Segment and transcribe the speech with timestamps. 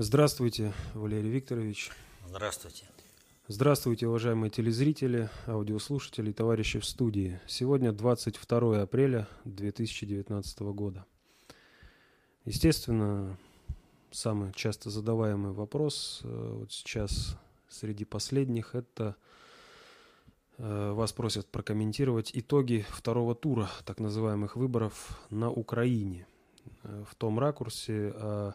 [0.00, 1.90] Здравствуйте, Валерий Викторович.
[2.28, 2.84] Здравствуйте.
[3.48, 7.40] Здравствуйте, уважаемые телезрители, аудиослушатели и товарищи в студии.
[7.48, 11.04] Сегодня 22 апреля 2019 года.
[12.44, 13.36] Естественно,
[14.12, 17.36] самый часто задаваемый вопрос э, вот сейчас
[17.68, 19.16] среди последних– это
[20.58, 26.28] э, вас просят прокомментировать итоги второго тура так называемых выборов на Украине.
[26.84, 28.54] Э, в том ракурсе, а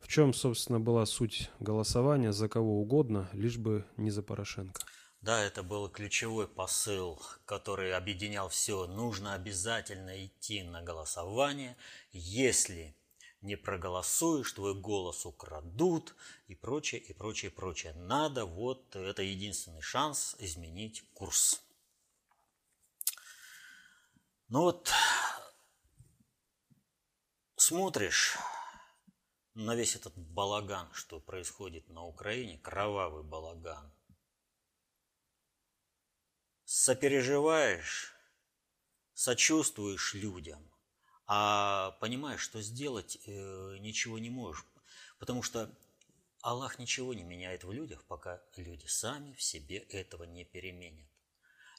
[0.00, 4.80] в чем, собственно, была суть голосования за кого угодно, лишь бы не за Порошенко?
[5.20, 8.86] Да, это был ключевой посыл, который объединял все.
[8.86, 11.76] Нужно обязательно идти на голосование.
[12.12, 12.94] Если
[13.40, 16.14] не проголосуешь, твой голос украдут
[16.46, 17.94] и прочее, и прочее, и прочее.
[17.94, 21.62] Надо, вот, это единственный шанс изменить курс.
[24.48, 24.90] Ну вот,
[27.56, 28.38] смотришь,
[29.58, 33.92] на весь этот балаган, что происходит на Украине, кровавый балаган.
[36.64, 38.14] Сопереживаешь,
[39.14, 40.62] сочувствуешь людям,
[41.26, 44.64] а понимаешь, что сделать э, ничего не можешь,
[45.18, 45.74] потому что
[46.40, 51.08] Аллах ничего не меняет в людях, пока люди сами в себе этого не переменят.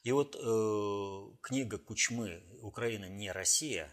[0.04, 3.90] И вот э, книга Кучмы «Украина не Россия»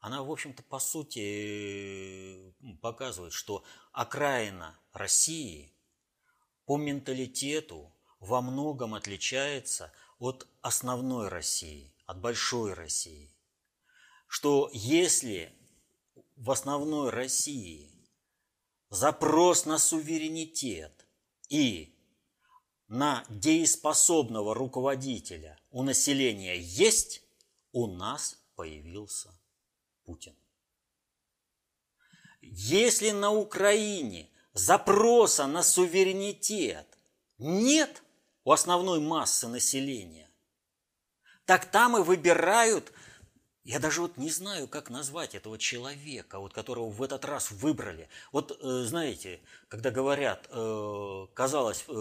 [0.00, 3.62] она, в общем-то, по сути показывает, что
[3.92, 5.72] окраина России
[6.64, 13.30] по менталитету во многом отличается от основной России, от большой России.
[14.26, 15.52] Что если
[16.36, 17.90] в основной России
[18.88, 21.06] запрос на суверенитет
[21.48, 21.94] и
[22.88, 27.22] на дееспособного руководителя у населения есть,
[27.72, 29.39] у нас появился
[30.10, 30.34] Путин.
[32.40, 36.98] Если на Украине запроса на суверенитет
[37.38, 38.02] нет
[38.42, 40.28] у основной массы населения,
[41.44, 42.92] так там и выбирают,
[43.62, 48.08] я даже вот не знаю, как назвать этого человека, вот которого в этот раз выбрали.
[48.32, 51.92] Вот э, знаете, когда говорят, э, казалось, э,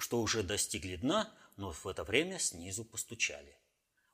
[0.00, 3.56] что уже достигли дна, но в это время снизу постучали.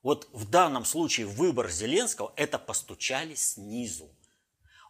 [0.02, 4.08] Вот в данном случае выбор Зеленского– это постучали снизу.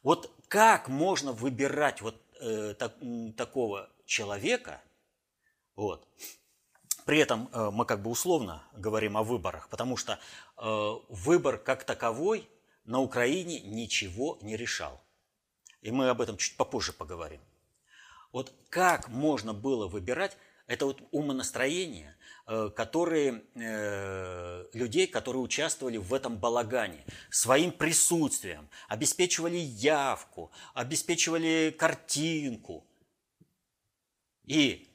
[0.02, 2.94] Вот как можно выбирать вот э, так,
[3.36, 4.80] такого человека,
[5.74, 6.06] вот,
[7.04, 10.18] при этом э, мы как бы условно говорим о выборах, потому что
[10.56, 12.48] э, выбор как таковой
[12.84, 15.00] на Украине ничего не решал.
[15.82, 17.40] И мы об этом чуть попозже поговорим.
[18.32, 20.36] Вот как можно было выбирать,
[20.70, 22.16] это вот умонастроение,
[22.52, 32.84] Э, которые, э, людей, которые участвовали в этом балагане, своим присутствием, обеспечивали явку, обеспечивали картинку.
[34.46, 34.88] И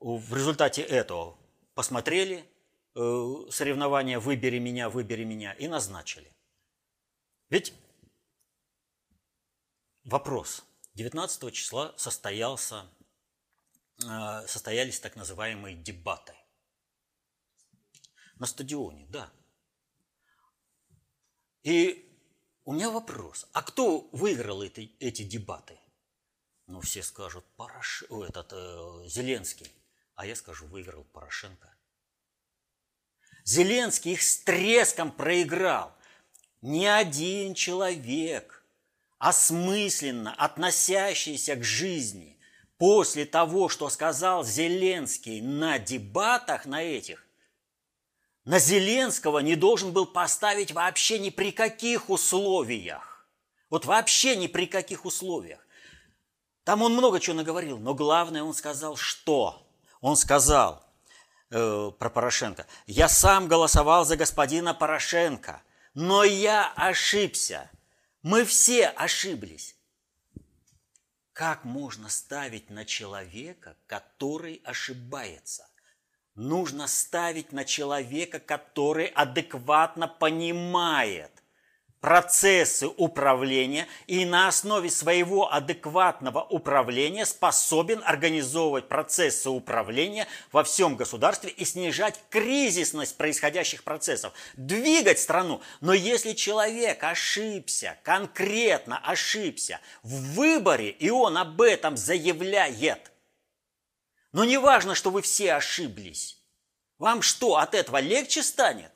[0.00, 1.36] в результате этого
[1.74, 2.46] посмотрели
[2.94, 6.32] э, соревнования «Выбери меня, выбери меня» и назначили.
[7.50, 7.74] Ведь
[10.04, 10.64] вопрос.
[10.94, 12.86] 19 числа состоялся,
[13.98, 16.34] состоялись так называемые дебаты.
[18.36, 19.32] На стадионе, да.
[21.62, 22.04] И
[22.64, 23.46] у меня вопрос.
[23.52, 25.78] А кто выиграл эти, эти дебаты?
[26.66, 28.04] Ну, все скажут, Порош...
[28.10, 29.70] этот, э, Зеленский.
[30.14, 31.74] А я скажу, выиграл Порошенко.
[33.44, 35.94] Зеленский их с треском проиграл.
[36.62, 38.64] Ни один человек,
[39.18, 42.38] осмысленно относящийся к жизни,
[42.78, 47.24] после того, что сказал Зеленский на дебатах на этих,
[48.44, 53.26] на Зеленского не должен был поставить вообще ни при каких условиях.
[53.70, 55.60] Вот вообще ни при каких условиях.
[56.64, 59.66] Там он много чего наговорил, но главное он сказал что?
[60.00, 60.84] Он сказал
[61.50, 62.66] э, про Порошенко.
[62.86, 65.62] Я сам голосовал за господина Порошенко,
[65.94, 67.70] но я ошибся.
[68.22, 69.73] Мы все ошиблись.
[71.34, 75.68] Как можно ставить на человека, который ошибается?
[76.34, 81.30] нужно ставить на человека, который адекватно понимает
[82.04, 91.48] процессы управления и на основе своего адекватного управления способен организовывать процессы управления во всем государстве
[91.48, 95.62] и снижать кризисность происходящих процессов, двигать страну.
[95.80, 103.12] Но если человек ошибся, конкретно ошибся в выборе, и он об этом заявляет–
[104.32, 106.42] но не важно, что вы все ошиблись.
[106.98, 108.90] Вам что, от этого легче станет?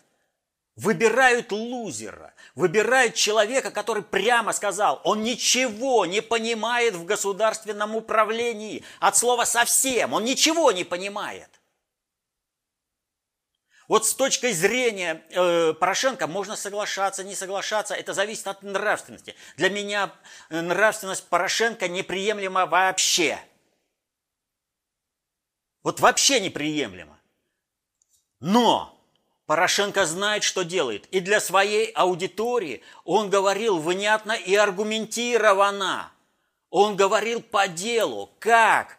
[0.79, 9.17] Выбирают лузера, выбирают человека, который прямо сказал, он ничего не понимает в государственном управлении, от
[9.17, 11.51] слова совсем, он ничего не понимает.
[13.89, 19.35] Вот с точки зрения э, Порошенко можно соглашаться, не соглашаться, это зависит от нравственности.
[19.57, 20.15] Для меня
[20.49, 23.41] э, нравственность Порошенко неприемлема вообще.
[25.83, 27.19] Вот вообще неприемлема.
[28.39, 28.98] Но
[29.49, 31.07] Порошенко знает, что делает.
[31.07, 36.13] И для своей аудитории он говорил внятно и аргументированно.
[36.69, 38.99] Он говорил по делу, как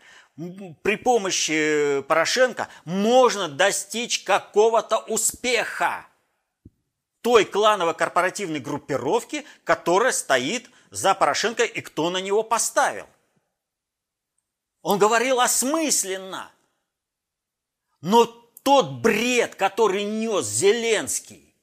[0.82, 6.08] при помощи Порошенко можно достичь какого-то успеха
[7.22, 13.06] той кланово-корпоративной группировки, которая стоит за Порошенко и кто на него поставил.
[14.82, 16.52] Он говорил осмысленно.
[18.02, 21.56] Но тот бред, который нес Зеленский.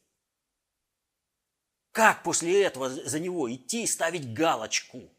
[1.93, 5.11] Как после этого за него идти и ставить галочку?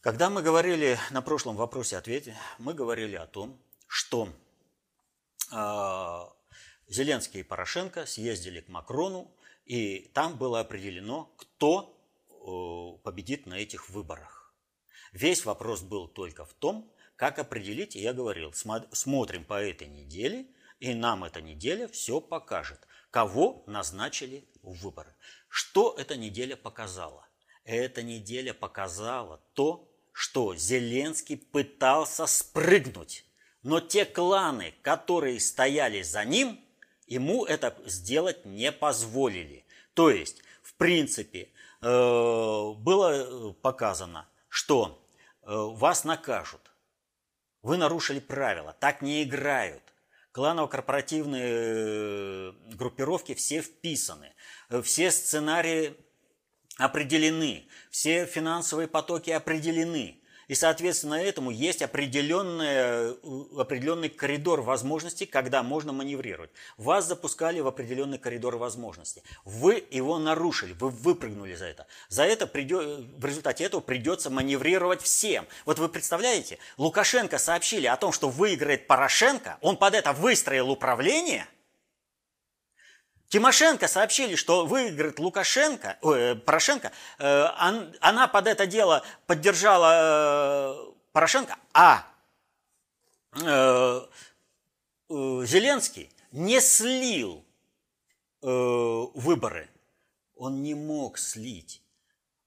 [0.00, 4.32] Когда мы говорили на прошлом вопросе-ответе, мы говорили о том, что
[5.52, 6.20] э,
[6.88, 9.30] Зеленский и Порошенко съездили к Макрону,
[9.66, 11.94] и там было определено, кто
[12.30, 14.39] э, победит на этих выборах.
[15.12, 20.46] Весь вопрос был только в том, как определить, я говорил, смотрим по этой неделе,
[20.78, 22.80] и нам эта неделя все покажет,
[23.10, 25.14] кого назначили в выборы.
[25.48, 27.26] Что эта неделя показала?
[27.64, 33.24] Эта неделя показала то, что Зеленский пытался спрыгнуть,
[33.62, 36.58] но те кланы, которые стояли за ним,
[37.06, 39.66] ему это сделать не позволили.
[39.94, 41.50] То есть, в принципе,
[41.82, 45.00] э, было показано, что
[45.42, 46.60] Э, вас накажут.
[47.62, 49.82] Вы нарушили правила, так не играют.
[50.32, 54.32] Кланово-корпоративные э, группировки все вписаны,
[54.68, 55.96] э, все сценарии
[56.76, 60.19] определены, все финансовые потоки определены.
[60.50, 63.12] И, соответственно, этому есть определенный,
[63.56, 66.50] определенный коридор возможностей, когда можно маневрировать.
[66.76, 69.22] Вас запускали в определенный коридор возможностей.
[69.44, 71.86] Вы его нарушили, вы выпрыгнули за это.
[72.08, 72.82] За это придет,
[73.16, 75.46] в результате этого придется маневрировать всем.
[75.66, 81.46] Вот вы представляете, Лукашенко сообщили о том, что выиграет Порошенко, он под это выстроил управление–
[83.30, 86.90] Тимошенко сообщили, что выиграет Лукашенко, ой, Порошенко.
[87.18, 87.46] Э,
[88.00, 92.04] она под это дело поддержала э, Порошенко, а
[93.40, 94.00] э,
[95.08, 97.44] Зеленский не слил
[98.42, 99.68] выборы.
[100.34, 101.82] Он не мог слить.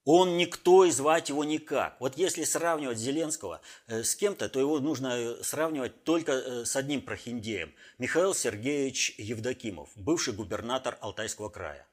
[0.05, 1.95] Он никто и звать его никак.
[1.99, 6.75] Вот если сравнивать Зеленского э, с кем-то, то его нужно э, сравнивать только э, с
[6.75, 7.73] одним прохиндеем.
[7.99, 11.87] Михаил Сергеевич Евдокимов, бывший губернатор Алтайского края.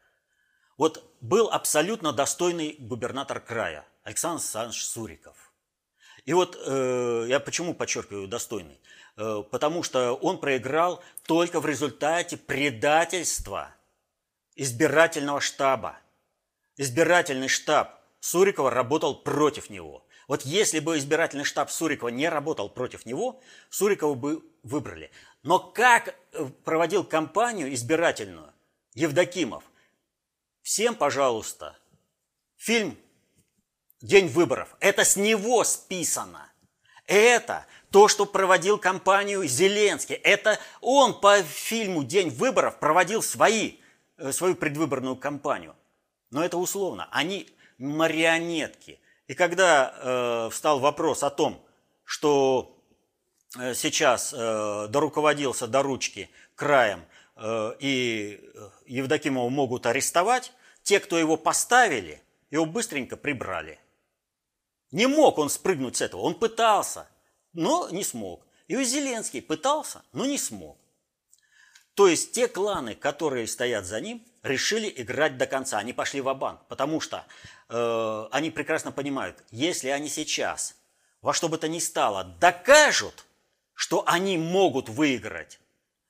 [0.76, 5.52] Вот был абсолютно достойный губернатор края, Александр Александрович Суриков.
[6.24, 8.80] И вот э, я почему подчеркиваю достойный?
[9.16, 13.72] Э, потому что он проиграл только в результате предательства
[14.56, 15.98] избирательного штаба.
[16.76, 20.06] Избирательный штаб Сурикова работал против него.
[20.28, 25.10] Вот если бы избирательный штаб Сурикова не работал против него, Сурикова бы выбрали.
[25.42, 28.52] Но как э, проводил кампанию избирательную
[28.94, 29.64] Евдокимов?
[30.62, 31.76] Всем, пожалуйста,
[32.56, 32.96] фильм
[34.02, 34.76] «День выборов».
[34.80, 36.52] Это с него списано.
[37.06, 40.14] Это то, что проводил кампанию Зеленский.
[40.14, 43.78] Это он по фильму «День выборов» проводил свои,
[44.18, 45.74] э, свою предвыборную кампанию.
[46.30, 47.08] Но это условно.
[47.10, 47.48] Они
[47.80, 49.00] марионетки.
[49.26, 51.64] И когда э, встал вопрос о том,
[52.04, 52.76] что
[53.58, 57.04] э, сейчас э, доруководился до ручки краем
[57.36, 58.40] э, и
[58.86, 63.78] Евдокимова могут арестовать, те, кто его поставили, его быстренько прибрали.
[64.90, 67.08] Не мог он спрыгнуть с этого, он пытался,
[67.52, 68.44] но не смог.
[68.66, 70.76] И Зеленский пытался, но не смог.
[71.94, 75.78] То есть те кланы, которые стоят за ним, решили играть до конца.
[75.78, 77.26] Они пошли в банк потому что
[77.68, 80.76] э, они прекрасно понимают, если они сейчас
[81.20, 83.26] во что бы то ни стало докажут,
[83.74, 85.60] что они могут выиграть,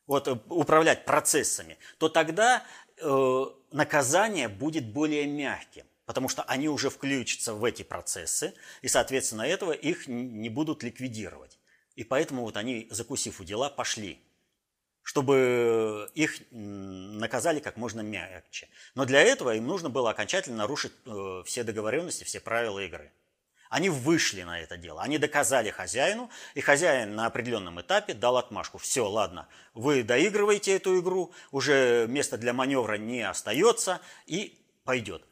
[0.06, 2.64] вот, э, управлять процессами, то тогда
[2.98, 9.42] э, наказание будет более мягким, потому что они уже включатся в эти процессы, и, соответственно,
[9.42, 11.58] этого их не будут ликвидировать.
[11.96, 14.20] И поэтому вот они, закусив у дела, пошли
[15.10, 18.68] чтобы их наказали как можно мягче.
[18.94, 23.10] Но для этого им нужно было окончательно нарушить э, все договоренности, все правила игры.
[23.70, 28.78] Они вышли на это дело, они доказали хозяину, и хозяин на определенном этапе дал отмашку.
[28.78, 35.24] Все, ладно, вы доигрываете эту игру, уже места для маневра не остается, и пойдет.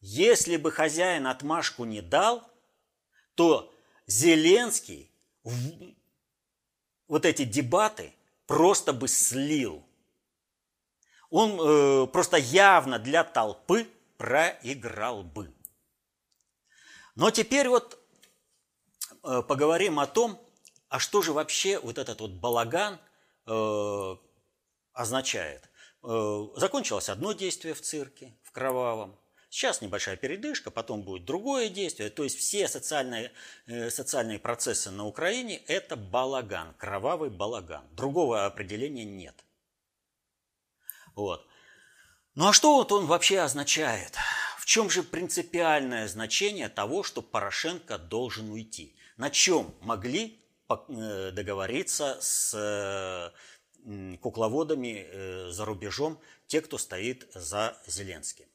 [0.00, 2.48] Если бы хозяин отмашку не дал,
[3.34, 3.74] то
[4.06, 5.10] Зеленский
[7.08, 8.12] вот эти дебаты
[8.50, 9.86] просто бы слил.
[11.30, 15.54] Он э, просто явно для толпы проиграл бы.
[17.14, 17.96] Но теперь вот
[19.22, 20.36] э, поговорим о том,
[20.88, 22.98] а что же вообще вот этот вот балаган
[23.46, 24.16] э,
[24.94, 25.70] означает.
[26.02, 29.16] Э, закончилось одно действие в цирке, в кровавом.
[29.50, 32.08] Сейчас небольшая передышка, потом будет другое действие.
[32.08, 33.32] То есть все социальные,
[33.66, 37.84] э, социальные процессы на Украине– это балаган, кровавый балаган.
[37.92, 39.44] Другого определения нет.
[41.14, 41.46] Вот.
[42.34, 44.16] Ну а что вот он вообще означает?
[44.70, 48.94] чем же принципиальное значение того, что Порошенко должен уйти?
[49.16, 53.34] На чем могли э, договориться с
[54.20, 58.46] кукловодами э, за рубежом те, кто стоит за Зеленским?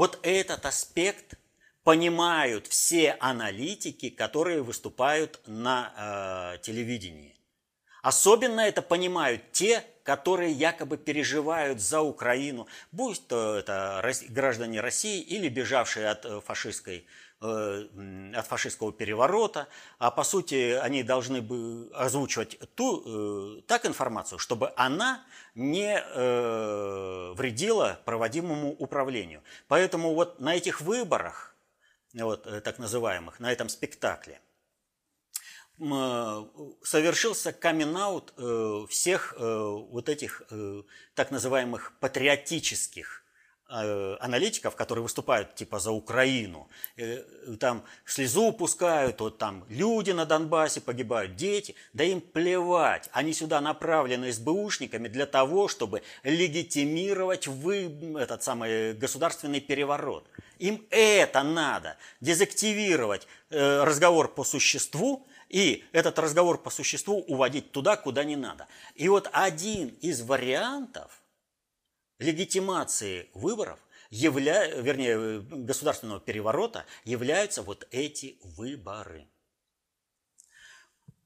[0.00, 1.34] Вот этот аспект
[1.84, 7.36] понимают все аналитики, которые выступают на э, телевидении.
[8.02, 15.50] Особенно это понимают те, которые якобы переживают за Украину, будь то это граждане России или
[15.50, 17.04] бежавшие от э, фашистской
[17.40, 19.68] от фашистского переворота,
[19.98, 23.02] а по сути они должны бы озвучивать ту,
[23.58, 26.00] э, так информацию, чтобы она не
[27.34, 29.42] вредила проводимому управлению.
[29.68, 31.54] Поэтому вот на этих выборах,
[32.14, 34.40] вот, так называемых, на этом спектакле–
[35.80, 36.44] Э,
[36.82, 39.40] совершился камин-аут э, всех э,
[39.90, 40.42] вот этих
[41.14, 43.22] так называемых патриотических
[43.70, 46.68] аналитиков, которые выступают типа за Украину,
[47.60, 53.60] там слезу пускают, вот там люди на Донбассе погибают, дети, да им плевать, они сюда
[53.60, 60.26] направлены СБУшниками для того, чтобы легитимировать вы, этот самый государственный переворот.
[60.58, 68.24] Им это надо, дезактивировать разговор по существу и этот разговор по существу уводить туда, куда
[68.24, 68.66] не надо.
[68.94, 71.20] И вот один из вариантов
[72.20, 74.68] легитимации выборов, явля...
[74.80, 79.26] вернее, государственного переворота, являются вот эти выборы.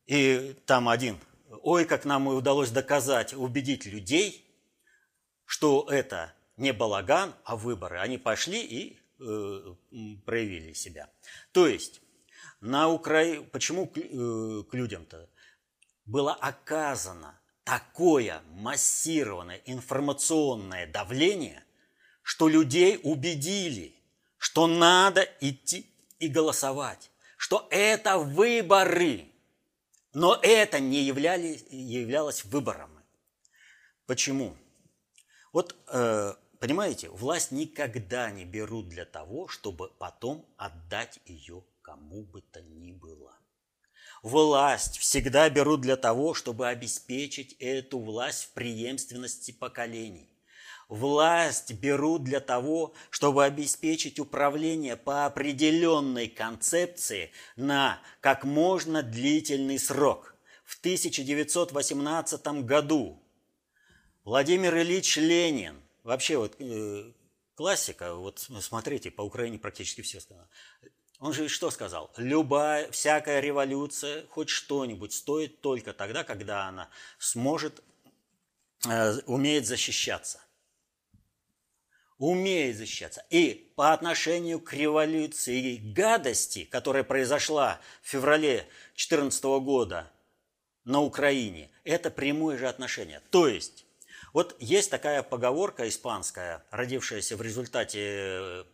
[0.07, 1.19] И там один,
[1.63, 4.47] ой, как нам удалось доказать, убедить людей,
[5.45, 7.99] что это не балаган, а выборы.
[7.99, 9.75] Они пошли и э,
[10.25, 11.11] проявили себя.
[11.53, 12.01] То есть
[12.61, 15.29] на Украине, почему к, э, к людям-то
[16.05, 21.65] было оказано такое массированное информационное давление,
[22.23, 23.95] что людей убедили,
[24.39, 29.27] что надо идти и голосовать, что это выборы,
[30.13, 32.91] но это не являли, являлось выбором.
[34.07, 34.57] Почему?
[35.53, 42.41] Вот, э, понимаете, власть никогда не берут для того, чтобы потом отдать ее кому бы
[42.41, 43.39] то ни было.
[44.25, 50.31] Власть всегда берут для того, чтобы обеспечить эту власть в преемственности поколений.
[50.89, 60.35] Власть берут для того, чтобы обеспечить управление по определенной концепции на как можно длительный срок.
[60.65, 63.23] В 1918 году
[64.25, 67.13] Владимир Ильич Ленин, вообще вот э,
[67.57, 70.49] классика, вот смотрите, по Украине практически все сказано,
[71.21, 72.11] он же что сказал?
[72.17, 77.83] Любая, всякая революция, хоть что-нибудь стоит только тогда, когда она сможет,
[78.89, 80.41] э, умеет защищаться.
[82.19, 83.25] Умеет защищаться.
[83.31, 90.11] И по отношению к революции гадости, которая произошла в феврале 2014 года
[90.85, 93.21] на Украине, это прямое же отношение.
[93.31, 93.87] То есть,
[94.33, 98.65] вот есть такая поговорка испанская, родившаяся в результате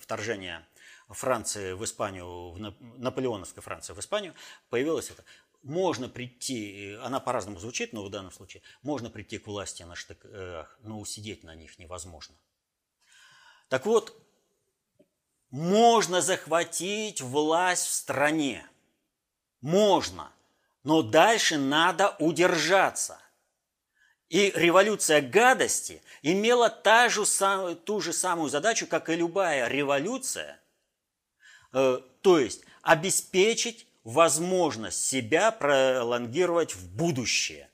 [0.00, 0.66] вторжения
[1.08, 2.58] Франции в Испанию, в
[2.98, 4.34] наполеоновской Франции в Испанию,
[4.68, 5.24] появилось это.
[5.62, 10.78] Можно прийти, она по-разному звучит, но в данном случае, можно прийти к власти на штыках,
[10.82, 12.36] но усидеть на них невозможно.
[13.68, 14.16] Так вот,
[15.50, 18.66] можно захватить власть в стране.
[19.60, 20.30] Можно.
[20.84, 23.18] Но дальше надо удержаться.
[24.28, 27.24] И революция гадости имела та же,
[27.84, 30.67] ту же самую задачу, как и любая революция– Э,
[31.72, 37.68] то есть обеспечить возможность себя пролонгировать в будущее.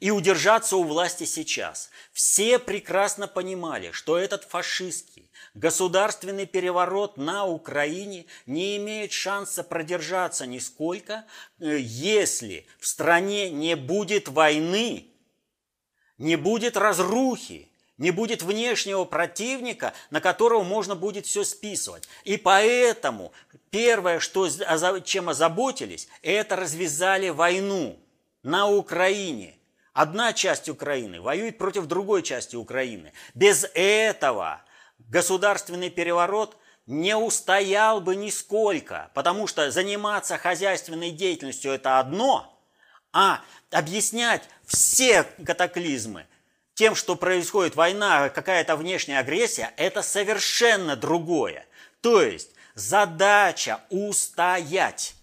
[0.00, 1.90] и удержаться у власти сейчас.
[2.10, 11.26] Все прекрасно понимали, что этот фашистский государственный переворот на Украине не имеет шанса продержаться нисколько,
[11.58, 15.08] э, если в стране не будет войны,
[16.18, 17.69] не будет разрухи,
[18.00, 22.08] не будет внешнего противника, на которого можно будет все списывать.
[22.24, 23.32] И поэтому
[23.70, 24.48] первое, что,
[25.04, 28.00] чем озаботились, это развязали войну
[28.42, 29.54] на Украине.
[29.92, 33.12] Одна часть Украины воюет против другой части Украины.
[33.34, 34.62] Без этого
[34.98, 42.58] государственный переворот не устоял бы нисколько, потому что заниматься хозяйственной деятельностью– это одно,
[43.12, 46.26] а объяснять все катаклизмы
[46.80, 51.66] тем, что происходит война, какая-то внешняя агрессия, это совершенно другое.
[52.00, 55.14] То есть задача устоять.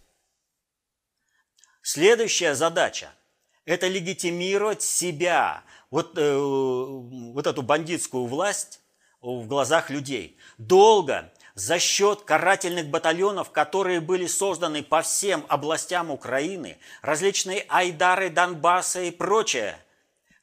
[1.81, 3.09] Следующая задача–
[3.65, 8.79] это легитимировать себя, вот, э, вот эту бандитскую власть
[9.19, 10.37] в глазах людей.
[10.59, 19.01] Долго за счет карательных батальонов, которые были созданы по всем областям Украины, различные Айдары, Донбасса
[19.01, 19.79] и прочее,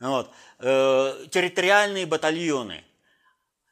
[0.00, 2.85] вот, э, территориальные батальоны,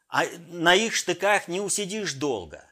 [0.09, 2.65] а на их штыках не усидишь долго.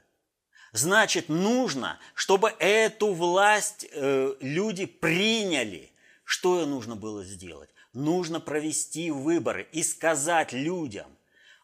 [0.72, 5.90] Значит, нужно, чтобы эту власть э, люди приняли.
[6.24, 7.70] Что нужно было сделать?
[7.92, 11.06] Нужно провести выборы и сказать людям,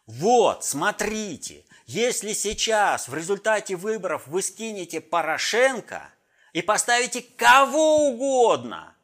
[0.07, 6.09] вот, смотрите, если сейчас в результате выборов вы скинете Порошенко
[6.53, 8.95] и поставите кого угодно,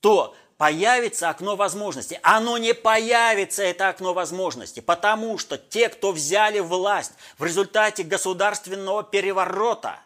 [0.00, 2.18] то появится окно возможностей.
[2.22, 9.02] Оно не появится, это окно возможностей, потому что те, кто взяли власть в результате государственного
[9.02, 10.00] переворота,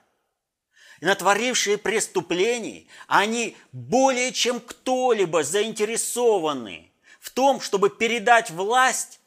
[1.01, 6.91] натворившие преступлений, они более чем кто-либо заинтересованы
[7.21, 9.21] в том, чтобы передать власть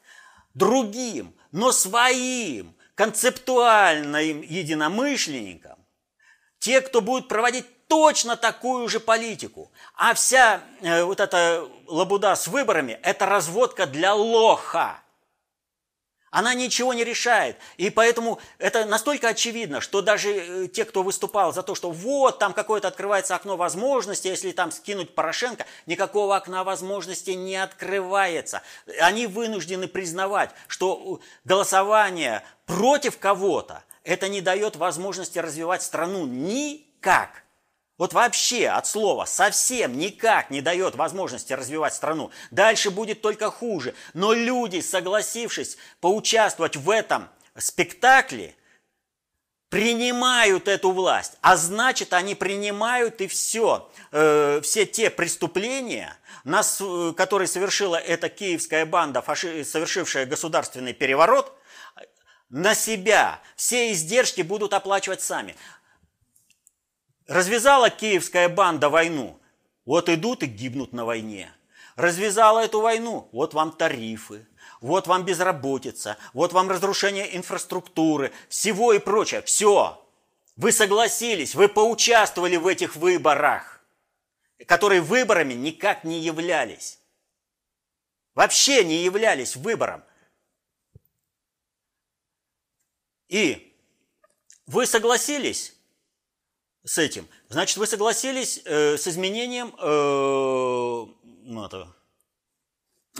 [0.54, 5.78] другим, но своим концептуальным единомышленникам,
[6.58, 9.70] те, кто будет проводить точно такую же политику.
[9.94, 14.98] А вся э, вот эта лабуда с выборами– это разводка для лоха.
[16.30, 17.58] Она ничего не решает.
[17.76, 22.38] И поэтому это настолько очевидно, что даже э, те, кто выступал за то, что вот
[22.38, 28.62] там какое-то открывается окно возможностей, если там скинуть Порошенко, никакого окна возможностей не открывается.
[29.02, 37.42] Они вынуждены признавать, что голосование против кого-то это не дает возможности развивать страну никак.
[37.98, 42.30] Вот вообще от слова совсем никак не дает возможности развивать страну.
[42.50, 43.94] Дальше будет только хуже.
[44.14, 48.56] Но люди, согласившись поучаствовать в этом спектакле,
[49.68, 51.38] принимают эту власть.
[51.40, 53.90] А значит, они принимают и все.
[54.10, 56.82] Э, все те преступления, нас,
[57.16, 61.56] которые совершила эта киевская банда, фаши, совершившая государственный переворот,
[62.50, 63.40] на себя.
[63.56, 65.56] Все издержки будут оплачивать сами.
[67.32, 69.40] Развязала киевская банда войну,
[69.86, 71.50] вот идут и гибнут на войне.
[71.96, 74.46] Развязала эту войну, вот вам тарифы,
[74.82, 79.40] вот вам безработица, вот вам разрушение инфраструктуры, всего и прочее.
[79.40, 80.06] Все.
[80.56, 83.80] Вы согласились, вы поучаствовали в этих выборах,
[84.66, 86.98] которые выборами никак не являлись.
[88.34, 90.04] Вообще не являлись выбором.
[93.28, 93.74] И
[94.66, 95.74] вы согласились
[96.84, 97.28] с этим.
[97.48, 101.06] Значит, вы согласились э, с изменением э,
[101.44, 101.94] ну, это,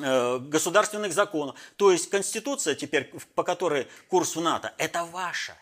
[0.01, 1.57] э, государственных законов.
[1.77, 5.57] То есть Конституция теперь, по которой курс в НАТО, это ваша.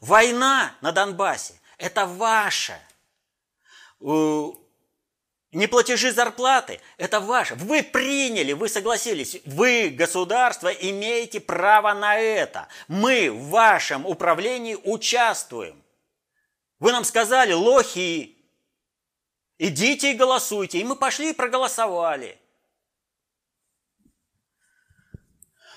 [0.00, 2.78] Война на Донбассе– это ваша.
[4.00, 4.46] Э,
[5.50, 7.54] Неплатежи зарплаты– это ваше.
[7.54, 9.40] Вы приняли, вы согласились.
[9.46, 12.68] Вы, государство, имеете право на это.
[12.86, 15.82] Мы в вашем управлении участвуем.
[16.78, 18.36] Вы нам сказали, лохи,
[19.58, 20.80] идите и голосуйте.
[20.80, 22.40] И мы пошли и проголосовали.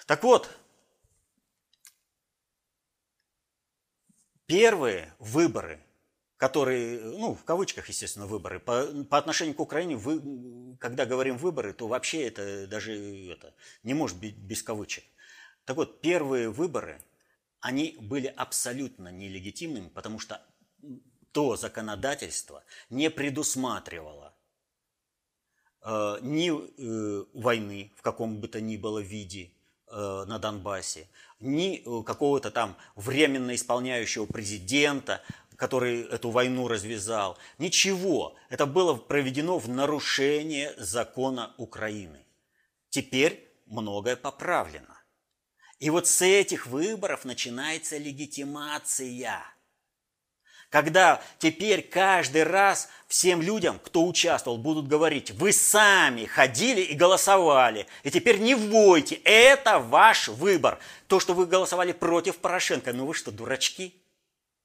[0.06, 0.50] Так вот,
[4.46, 5.84] первые выборы,
[6.38, 11.74] которые, ну, в кавычках, естественно, выборы, по, по отношению к Украине, вы, когда говорим выборы,
[11.74, 12.94] то вообще это даже
[13.32, 15.04] это, не может быть без кавычек.
[15.66, 17.02] Так вот, первые выборы,
[17.60, 20.46] они были абсолютно нелегитимными, потому что
[21.32, 24.34] то законодательство не предусматривало
[25.84, 29.52] э, ни э, войны в каком бы то ни было виде
[29.88, 31.08] э, на Донбассе,
[31.40, 35.22] ни какого-то там временно исполняющего президента,
[35.56, 37.38] который эту войну развязал.
[37.60, 38.36] Ничего.
[38.50, 42.26] Это было проведено в нарушение закона Украины.
[42.90, 44.98] Теперь многое поправлено.
[45.80, 49.44] И вот с этих выборов начинается легитимация.
[50.72, 57.88] Когда теперь каждый раз всем людям, кто участвовал, будут говорить, вы сами ходили и голосовали,
[58.04, 60.80] и теперь не войте, это ваш выбор.
[61.08, 63.94] То, что вы голосовали против Порошенко, ну вы что, дурачки?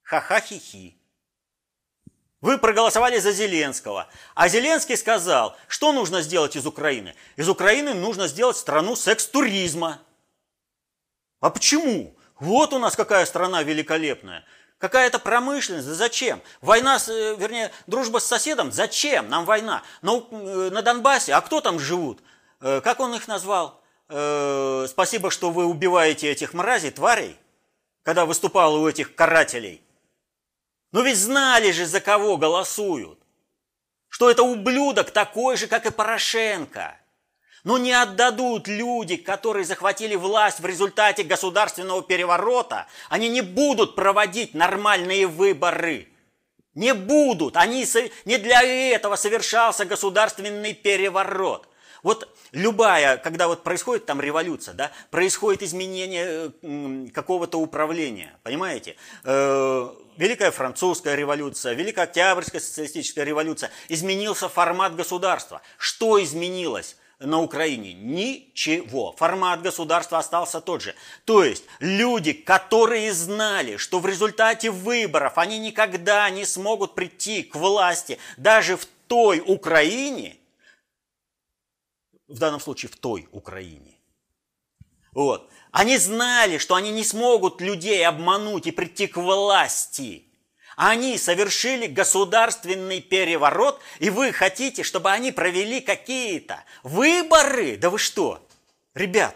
[0.05, 0.97] Ха-ха-хи-хи.
[2.41, 4.09] Вы проголосовали за Зеленского.
[4.37, 7.17] А Зеленский сказал, что нужно сделать из Украины?
[7.35, 10.01] Из Украины нужно сделать страну секс-туризма.
[11.41, 12.17] А почему?
[12.39, 14.45] Вот у нас какая страна великолепная.
[14.79, 16.43] Какая-то промышленность, да зачем?
[16.61, 19.83] Война, с, э, вернее, дружба с соседом, зачем нам война?
[20.03, 22.23] На, э, на Донбассе, а кто там живут?
[22.61, 23.81] Э, как он их назвал?
[24.09, 27.37] Спасибо, что вы убиваете этих мразей, тварей,
[28.05, 29.83] когда выступал у этих карателей.
[30.93, 33.19] Но ведь знали же, за кого голосуют.
[34.07, 36.97] Что это ублюдок такой же, как и Порошенко.
[37.67, 44.55] Но не отдадут люди, которые захватили власть в результате государственного переворота, они не будут проводить
[44.55, 46.07] нормальные выборы.
[46.75, 47.57] Не будут.
[47.57, 47.85] Они,
[48.25, 51.69] не для этого совершался государственный переворот.
[52.05, 56.53] Вот любая, когда вот происходит там революция, да, происходит изменение
[57.13, 58.95] какого-то управления, понимаете?
[59.25, 65.63] Э, Великая французская революция, Великая Октябрьская социалистическая революция, изменился формат государства.
[65.79, 66.97] Что изменилось?
[67.19, 67.95] На Украине?
[67.95, 69.13] Ничего.
[69.13, 70.95] Формат государства остался тот же.
[71.25, 77.55] То есть люди, которые знали, что в результате выборов они никогда не смогут прийти к
[77.55, 80.37] власти, даже в той Украине,
[82.29, 83.95] в данном случае в той Украине,
[85.13, 90.25] вот, они знали, что они не смогут людей обмануть и прийти к власти–
[90.77, 97.79] они совершили государственный переворот, и вы хотите, чтобы они провели какие-то выборы?
[97.79, 98.47] Да вы что,
[98.95, 99.35] ребят?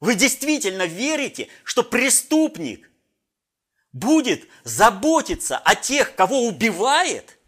[0.00, 2.90] Вы действительно верите, что преступник
[3.92, 7.38] будет заботиться о тех, кого убивает?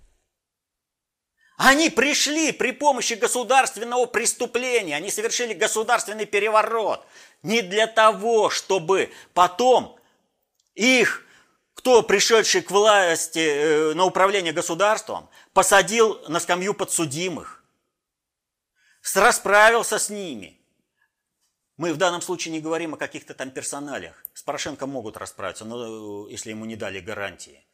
[1.56, 7.04] Они пришли при помощи государственного преступления, они совершили государственный переворот
[7.42, 9.98] не для того, чтобы потом
[10.74, 11.25] их
[11.86, 17.62] кто, пришедший к власти э, на управление государством, посадил на скамью подсудимых,
[19.14, 20.60] расправился с ними.
[21.76, 24.20] Мы в данном случае не говорим о каких-то там персоналиях.
[24.34, 27.64] С Порошенко могут расправиться, но э, если ему не дали гарантии.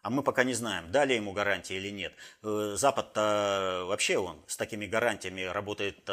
[0.00, 2.14] А мы пока не знаем, дали ему гарантии или нет.
[2.42, 6.08] Э, Запад-то вообще он с такими гарантиями работает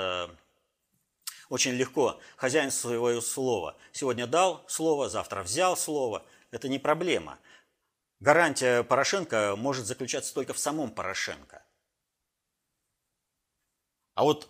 [1.47, 2.19] очень легко.
[2.35, 3.77] Хозяин своего слова.
[3.93, 6.25] Сегодня дал слово, завтра взял слово.
[6.51, 7.37] Это не проблема.
[8.19, 11.63] Гарантия Порошенко может заключаться только в самом Порошенко.
[14.13, 14.49] А вот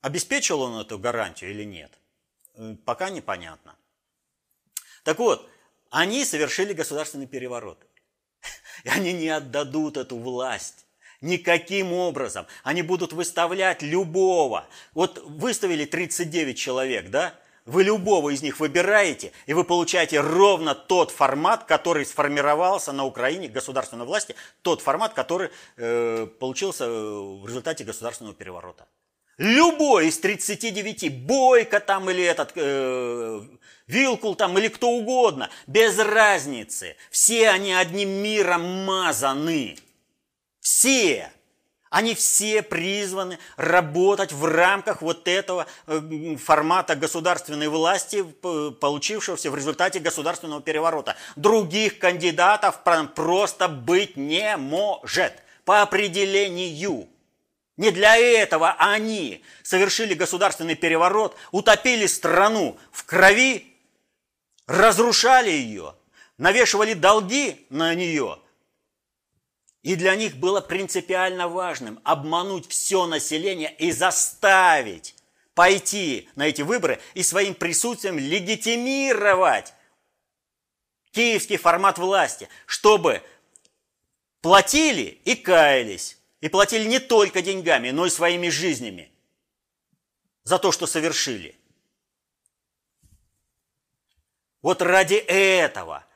[0.00, 1.92] обеспечил он эту гарантию или нет,
[2.54, 3.76] э, пока непонятно.
[5.02, 5.48] Так вот,
[5.90, 7.84] они совершили государственный переворот.
[8.84, 10.86] И они не отдадут эту власть.
[11.20, 12.46] Никаким образом.
[12.62, 14.68] Они будут выставлять любого.
[14.92, 17.38] Вот выставили 39 человек, да?
[17.66, 23.48] Вы любого из них выбираете, и вы получаете ровно тот формат, который сформировался на Украине
[23.48, 28.86] государственной власти, тот формат, который э, получился в результате государственного переворота.
[29.40, 33.40] Любой из 39, Бойко там или этот, э,
[33.86, 36.96] Вилкул там или кто угодно, без разницы.
[37.10, 39.78] Все они одним миром мазаны.
[40.60, 41.32] Все.
[41.90, 49.98] Они все призваны работать в рамках вот этого э, формата государственной власти, получившегося в результате
[49.98, 51.16] государственного переворота.
[51.34, 52.82] Других кандидатов
[53.16, 55.32] просто быть не может
[55.64, 57.08] по определению.
[57.76, 63.66] Не для этого они совершили государственный переворот, утопили страну в крови,
[64.68, 65.96] разрушали ее,
[66.38, 68.38] навешивали долги на нее–
[69.82, 75.14] и для них было принципиально важным обмануть все население и заставить
[75.54, 79.72] пойти на эти выборы и своим присутствием легитимировать
[81.12, 83.22] киевский формат власти, чтобы
[84.42, 86.18] платили и каялись.
[86.40, 89.12] И платили не только деньгами, но и своими жизнями
[90.42, 91.54] за то, что совершили.
[94.62, 96.06] Вот ради этого,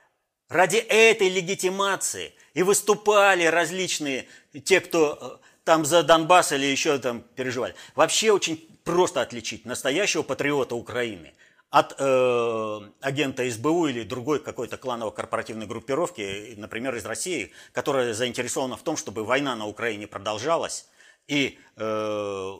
[0.48, 4.26] ради этой легитимации– и выступали различные,
[4.64, 7.74] те, кто э, там за Донбасс или еще там переживали.
[7.94, 11.34] Вообще очень просто отличить настоящего патриота Украины
[11.70, 18.82] от э, агента СБУ или другой какой-то кланово-корпоративной группировки, например, из России, которая заинтересована в
[18.82, 20.86] том, чтобы война на Украине продолжалась
[21.26, 22.52] и э,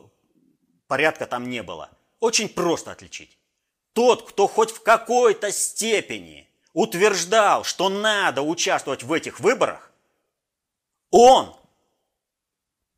[0.87, 1.89] порядка там не было.
[2.19, 3.37] Очень просто отличить.
[3.93, 9.91] Тот, кто хоть в какой-то степени утверждал, что надо участвовать в этих выборах,
[11.09, 11.55] он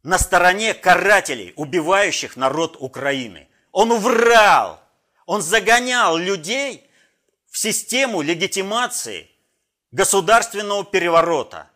[0.04, 3.48] на стороне карателей, убивающих народ Украины.
[3.72, 4.82] Он врал
[5.28, 6.90] он загонял людей
[7.52, 9.30] в систему легитимации
[9.92, 11.70] государственного переворота.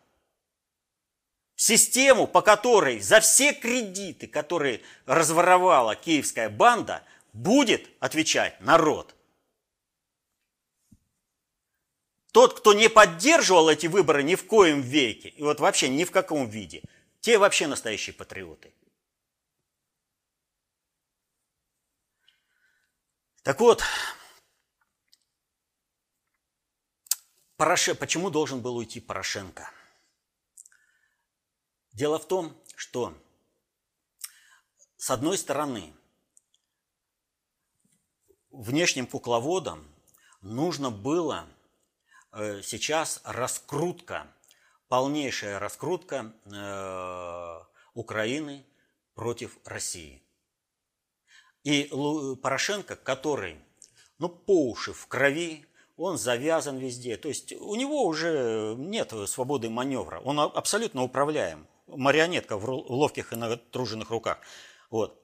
[1.56, 9.14] В систему, по которой за все кредиты, которые разворовала киевская банда, будет отвечать народ.
[12.32, 16.12] Тот, кто не поддерживал эти выборы ни в коем веке, и вот вообще ни в
[16.12, 16.84] каком виде,
[17.20, 18.74] те вообще настоящие патриоты.
[23.44, 23.84] Так вот,
[27.58, 27.96] Пороше...
[27.96, 29.70] почему должен был уйти Порошенко?
[31.91, 33.15] Дело в том, что
[35.02, 35.96] с одной стороны,
[38.52, 39.84] внешним кукловодам
[40.41, 41.48] нужно было
[42.34, 44.28] сейчас раскрутка,
[44.88, 47.60] полнейшая раскрутка э,
[47.94, 48.65] Украины
[49.15, 50.24] против России.
[51.63, 51.91] И
[52.41, 53.58] Порошенко, который,
[54.17, 55.65] ну, по уши в крови,
[55.98, 57.17] он завязан везде.
[57.17, 60.20] То есть у него уже нет свободы маневра.
[60.22, 61.67] Он абсолютно управляем.
[61.88, 64.39] Марионетка в ловких и натруженных руках.
[64.89, 65.22] Вот.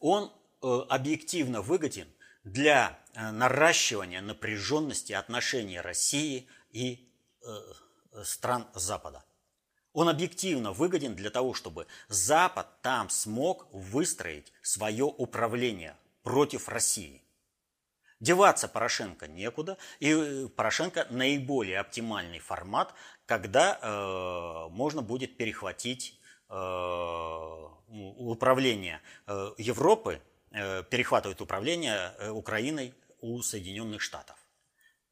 [0.00, 2.08] Он э, объективно выгоден
[2.44, 7.08] для э, наращивания напряженности отношений России и
[7.42, 9.24] э, стран Запада.
[9.92, 17.22] Он объективно выгоден для того, чтобы Запад там смог выстроить свое управление против России.
[18.20, 22.94] Деваться Порошенко некуда, и э, Порошенко наиболее оптимальный формат,
[23.26, 26.54] когда э, можно будет перехватить э,
[27.88, 30.31] управление э, Европы, э,
[30.90, 34.36] перехватывает управление э, Украиной у Соединенных Штатов.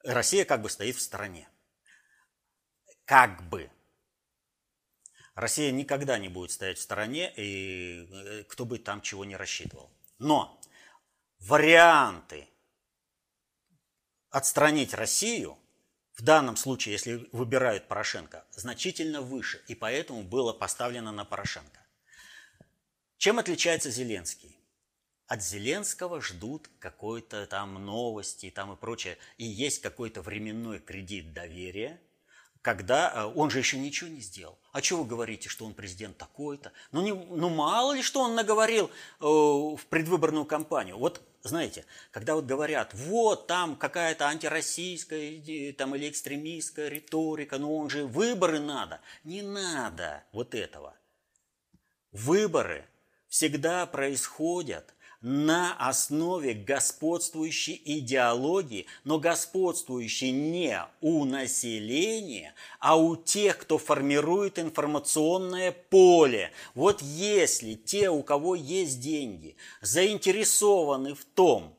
[0.05, 1.48] Россия как бы стоит в стороне.
[3.05, 3.70] Как бы.
[5.35, 9.90] Россия никогда не будет стоять в стороне, и э, кто бы там чего не рассчитывал.
[10.18, 10.61] Но
[11.38, 12.48] варианты
[14.29, 15.59] отстранить Россию,
[16.12, 21.81] в данном случае, если выбирают Порошенко, значительно выше, и поэтому было поставлено на Порошенко.
[23.16, 24.60] Чем отличается Зеленский?
[25.31, 32.01] От Зеленского ждут какой-то там новости там и прочее, и есть какой-то временной кредит доверия–
[32.62, 34.59] когда э, он же еще ничего не сделал.
[34.73, 36.73] А что вы говорите, что он президент такой-то?
[36.93, 40.99] Ну, не, ну мало ли, что он наговорил э, в предвыборную кампанию.
[40.99, 47.88] Вот знаете, когда вот говорят, вот там какая-то антироссийская там, или экстремистская риторика, ну он
[47.88, 49.01] же выборы надо.
[49.25, 50.95] Не надо вот этого.
[52.12, 52.85] Выборы
[53.29, 63.76] всегда происходят на основе господствующей идеологии, но господствующей не у населения, а у тех, кто
[63.76, 66.52] формирует информационное поле.
[66.74, 71.76] Вот если те, у кого есть деньги, заинтересованы в том,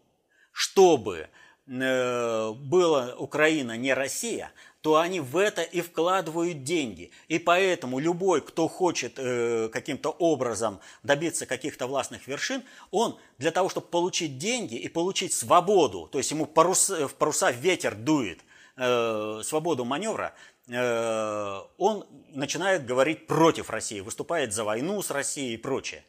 [0.52, 1.28] чтобы
[1.66, 4.52] э, была Украина не Россия,
[4.82, 7.12] то они в это и вкладывают деньги.
[7.28, 13.70] И поэтому любой, кто хочет э, каким-то образом добиться каких-то властных вершин, он для того,
[13.70, 18.40] чтобы получить деньги и получить свободу, то есть ему парус, в паруса ветер дует,
[18.76, 20.34] э, свободу маневра,
[20.68, 26.04] э, он начинает говорить против России, выступает за войну с Россией и прочее.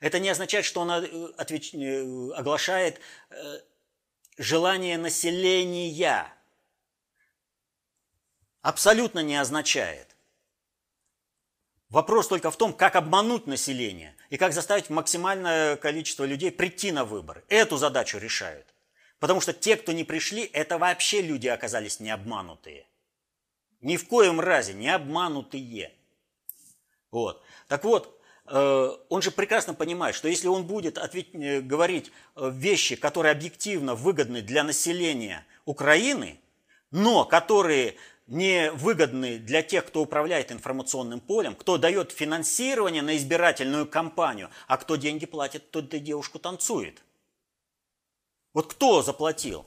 [0.00, 1.74] Это не означает, что он э, отвеч...
[1.74, 3.60] Э, оглашает э,
[4.36, 6.30] желание населения–
[8.62, 10.16] абсолютно не означает.
[11.88, 17.04] Вопрос только в том, как обмануть население и как заставить максимальное количество людей прийти на
[17.04, 17.44] выборы.
[17.48, 18.66] Эту задачу решают.
[19.18, 22.86] Потому что те, кто не пришли, это вообще люди оказались не обманутые.
[23.80, 25.92] Ни в коем разе не обманутые.
[27.10, 27.42] Вот.
[27.68, 31.28] Так вот, э, он же прекрасно понимает, что если он будет ответ...
[31.34, 36.38] Э, говорить э, вещи, которые объективно выгодны для населения Украины,
[36.90, 37.96] но которые
[38.28, 44.76] не выгодны для тех, кто управляет информационным полем, кто дает финансирование на избирательную кампанию, а
[44.76, 47.02] кто деньги платит, тот и девушку танцует.
[48.52, 49.66] Вот кто заплатил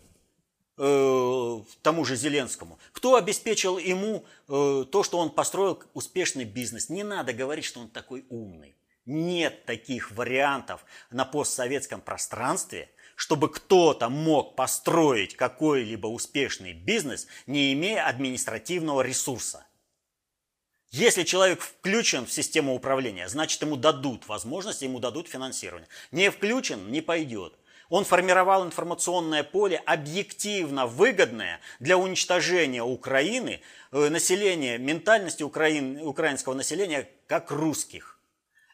[0.77, 2.79] э, тому же Зеленскому?
[2.91, 6.89] Кто обеспечил ему э, то, что он построил успешный бизнес?
[6.89, 8.75] Не надо говорить, что он такой умный.
[9.05, 18.07] Нет таких вариантов на постсоветском пространстве, чтобы кто-то мог построить какой-либо успешный бизнес, не имея
[18.07, 19.63] административного ресурса.
[20.89, 25.87] Если человек включен в систему управления, значит ему дадут возможность, ему дадут финансирование.
[26.09, 27.53] Не включен, не пойдет.
[27.89, 37.07] Он формировал информационное поле объективно выгодное для уничтожения Украины, э, населения, ментальности украин, украинского населения
[37.27, 38.17] как русских.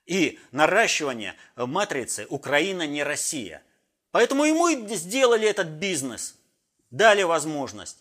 [0.05, 3.61] И наращивание матрицы «Украина не Россия».
[4.17, 6.33] Поэтому ему и сделали этот бизнес,
[6.89, 7.99] дали возможность.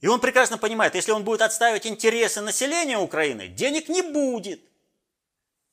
[0.00, 4.60] И он прекрасно понимает, если он будет отставить интересы населения Украины, денег не будет.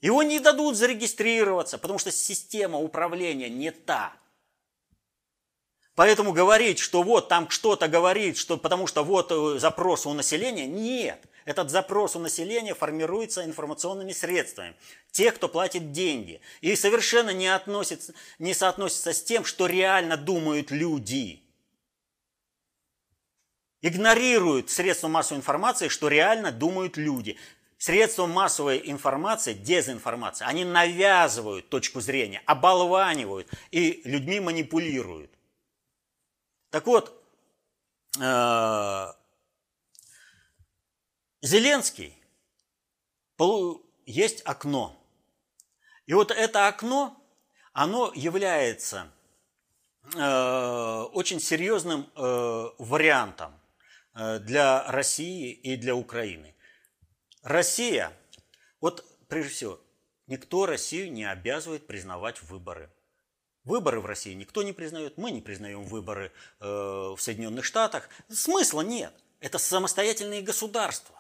[0.02, 4.14] Его не дадут зарегистрироваться, потому что система управления не та.
[5.94, 10.66] Поэтому говорить, что вот там что-то говорит, что потому что вот э, запрос у населения,
[10.66, 11.24] нет.
[11.50, 14.76] Этот запрос у населения формируется информационными средствами.
[15.10, 16.42] Тех, кто платит деньги.
[16.62, 21.42] И совершенно не, относится, не соотносится с тем, что реально думают люди.
[23.82, 27.36] Игнорируют средства массовой информации, что реально думают люди.
[27.80, 35.32] Средства массовой информации, дезинформация, они навязывают точку зрения, оболванивают и людьми манипулируют.
[36.70, 37.20] Так вот,
[38.22, 39.14] э,
[41.42, 42.16] Зеленский,
[44.06, 44.96] есть окно.
[46.06, 47.16] И вот это окно,
[47.72, 49.12] оно является
[50.16, 53.54] э, очень серьезным э, вариантом
[54.14, 56.54] для России и для Украины.
[57.44, 58.12] Россия,
[58.82, 59.80] вот прежде всего,
[60.28, 62.92] никто Россию не обязывает признавать выборы–
[63.70, 68.10] Выборы в России никто не признает, мы не признаем выборы э, в Соединенных Штатах.
[68.28, 69.14] Смысла нет.
[69.42, 71.19] Это самостоятельные государства.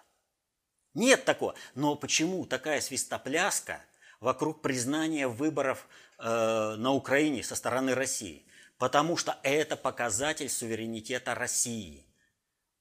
[0.93, 1.56] Нет такого.
[1.75, 3.82] Но почему такая свистопляска
[4.19, 8.45] вокруг признания выборов э, на Украине со стороны России?
[8.78, 12.06] Потому что это показатель суверенитета России.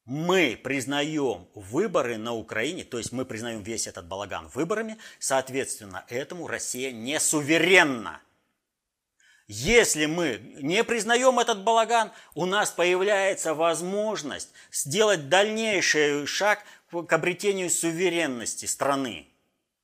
[0.04, 6.46] Мы признаем выборы на Украине, то есть мы признаем весь этот балаган выборами, соответственно, этому
[6.46, 8.22] Россия не суверенна.
[9.48, 17.70] Если мы не признаем этот балаган, у нас появляется возможность сделать дальнейший шаг к обретению
[17.70, 19.29] суверенности страны,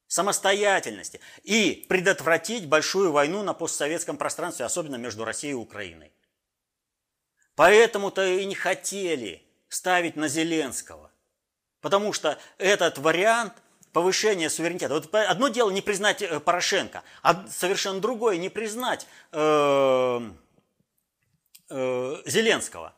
[0.07, 6.13] самостоятельности и предотвратить большую войну на постсоветском пространстве, особенно между Россией и Украиной.
[7.57, 11.11] Поэтому-то и не хотели ставить на Зеленского.
[11.81, 13.53] Потому что этот вариант
[13.95, 14.95] повышение суверенитета.
[14.95, 20.21] Вот одно дело не признать э, Порошенко, а совершенно другое не признать э,
[21.71, 22.95] э, Зеленского.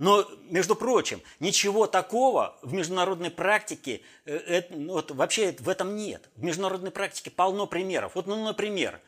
[0.00, 6.28] Но, между прочим, ничего такого в международной практике, э, э, вот, вообще в этом нет.
[6.34, 8.16] В международной практике полно примеров.
[8.16, 9.00] Вот, ну, например,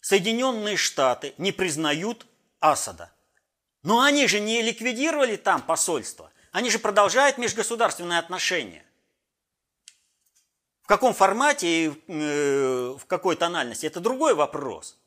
[0.00, 2.26] Соединенные Штаты не признают
[2.60, 3.10] Асада.
[3.82, 6.30] Но они же не ликвидировали там посольство.
[6.52, 8.84] Они же продолжают межгосударственные отношения
[10.88, 14.98] каком формате и э, в какой тональности, это другой вопрос.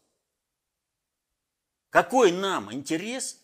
[1.89, 3.39] Какой нам интерес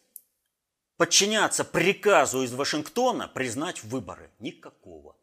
[0.97, 4.29] подчиняться приказу из Вашингтона признать выборы?
[4.39, 5.15] Никакого.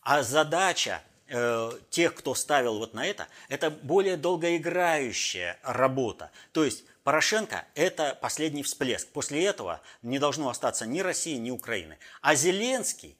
[0.00, 6.30] А задача э, тех, кто ставил вот на это, это более долгоиграющая работа.
[6.52, 9.08] То есть Порошенко– это последний всплеск.
[9.08, 11.98] После этого не должно остаться ни России, ни Украины.
[12.20, 13.16] А Зеленский,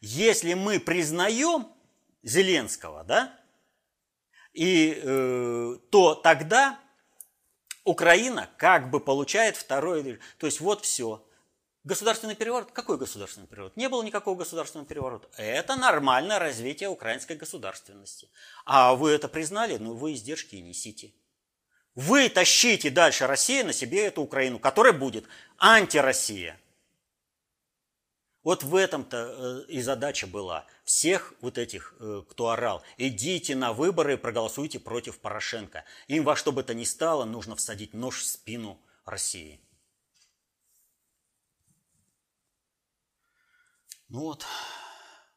[0.00, 1.68] если мы признаем
[2.22, 3.32] Зеленского, да,
[4.52, 6.80] и э, то тогда
[7.84, 11.24] Украина как бы получает второй, то есть вот все.
[11.90, 12.70] Государственный переворот?
[12.70, 13.76] Какой государственный переворот?
[13.76, 15.28] Не было никакого государственного переворота.
[15.36, 18.28] Это нормальное развитие украинской государственности.
[18.64, 19.76] А вы это признали?
[19.76, 21.12] Ну, вы издержки и несите.
[21.96, 25.24] Вы тащите дальше Россию на себе эту Украину, которая будет
[25.58, 26.60] антироссия.
[28.44, 30.66] Вот в этом-то э, и задача была.
[30.84, 35.84] Всех вот этих, э, кто орал, идите на выборы и проголосуйте против Порошенко.
[36.06, 39.60] Им во что бы то ни стало нужно всадить нож в спину России.
[44.10, 44.44] Ну вот,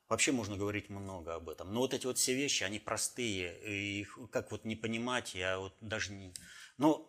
[0.10, 1.72] вообще можно говорить много об этом.
[1.72, 3.60] Но вот эти вот все вещи, они простые.
[3.64, 6.34] И их как вот не понимать, я вот даже не...
[6.78, 7.08] Но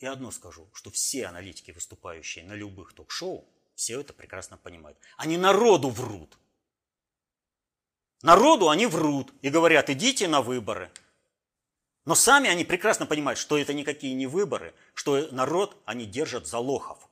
[0.00, 4.98] я одно скажу, что все аналитики, выступающие на любых ток-шоу, все это прекрасно понимают.
[5.16, 6.36] Они народу врут.
[8.22, 10.90] Народу они врут и говорят, идите на выборы.
[12.06, 16.58] Но сами они прекрасно понимают, что это никакие не выборы, что народ они держат за
[16.58, 17.08] лохов,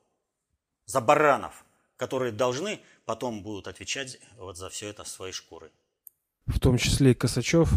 [0.87, 1.65] за баранов,
[1.97, 5.71] которые должны потом будут отвечать вот за все это своей шкурой.
[6.47, 7.73] В том числе и Косачев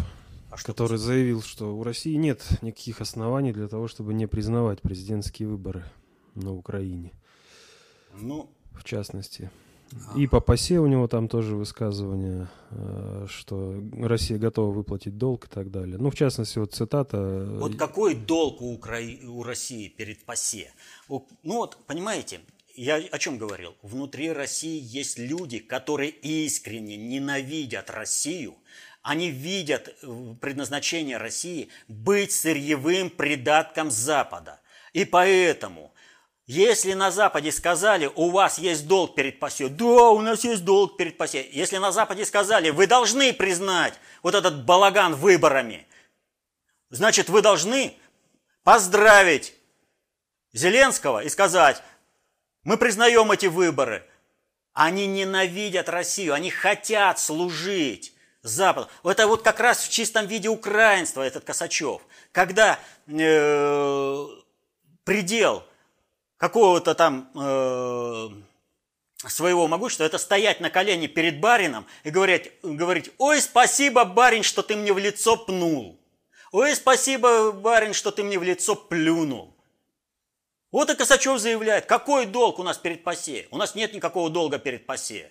[0.50, 4.80] А что который заявил, что у России нет никаких оснований для того, чтобы не признавать
[4.82, 5.84] президентские выборы
[6.34, 7.12] на Украине,
[8.14, 9.50] Ну, в частности.
[9.92, 10.18] А.
[10.18, 15.48] И по ПАСЕ у него там тоже высказывание, э, что Россия готова выплатить долг и
[15.48, 15.96] так далее.
[15.96, 17.16] Ну, в частности, вот цитата.
[17.16, 18.98] э, Вот какой долг у, Укра...
[19.28, 20.72] у России перед ПАСЕ?
[21.08, 22.40] Ну вот, понимаете,
[22.76, 23.76] я о чем говорил?
[23.82, 28.56] Внутри России есть люди, которые искренне ненавидят Россию.
[29.02, 34.60] Они видят э, предназначение России быть сырьевым придатком Запада.
[34.92, 35.94] И поэтому,
[36.46, 40.96] если на Западе сказали, у вас есть долг перед ПАСЕ, да, у нас есть долг
[40.96, 41.48] перед ПАСЕ.
[41.50, 45.86] Если на Западе сказали, вы должны признать вот этот балаган выборами,
[46.90, 47.96] значит, вы должны
[48.64, 49.54] поздравить
[50.52, 51.82] Зеленского и сказать,
[52.66, 54.04] мы признаем эти выборы.
[54.72, 58.12] Они ненавидят Россию, они хотят служить
[58.42, 58.88] Западу.
[59.04, 62.02] Это вот как раз в чистом виде украинства этот Косачев.
[62.32, 64.26] Когда э,
[65.04, 65.64] предел
[66.36, 68.28] какого-то там э,
[69.28, 74.62] своего могущества, это стоять на колени перед барином и говорить, говорить, ой, спасибо, барин, что
[74.62, 76.00] ты мне в лицо пнул.
[76.50, 79.55] Ой, спасибо, барин, что ты мне в лицо плюнул.
[80.72, 83.48] Вот и Косачев заявляет, какой долг у нас перед ПАСЕ?
[83.50, 85.30] У нас нет никакого долга перед ПАСЕ.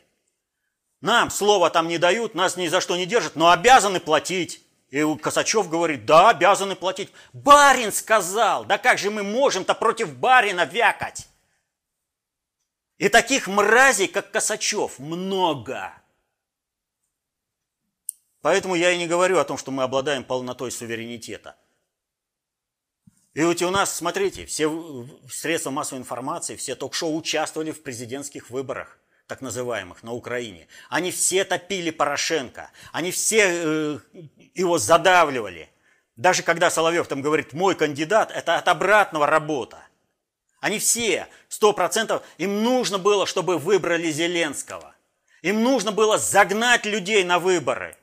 [1.01, 4.63] Нам слова там не дают, нас ни за что не держат, но обязаны платить.
[4.89, 7.11] И Косачев говорит, да, обязаны платить.
[7.33, 11.27] Барин сказал, да как же мы можем-то против барина вякать?
[12.97, 15.93] И таких мразей, как Косачев, много.
[18.41, 21.57] Поэтому я и не говорю о том, что мы обладаем полнотой суверенитета.
[23.36, 28.97] И вот у нас, смотрите, все средства массовой информации, все ток-шоу участвовали в президентских выборах,
[29.27, 30.69] так называемых, на Украине.
[30.89, 33.99] Они все топили Порошенко, они все э,
[34.53, 35.69] его задавливали.
[36.15, 39.83] Даже когда Соловьев там говорит, мой кандидат, это от обратного работа.
[40.61, 44.95] Они все, сто процентов, им нужно было, чтобы выбрали Зеленского.
[45.41, 47.97] Им нужно было загнать людей на выборы.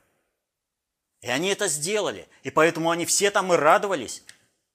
[1.21, 2.27] И они это сделали.
[2.43, 4.23] И поэтому они все там и радовались,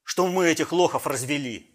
[0.08, 1.70] что мы этих лохов развели.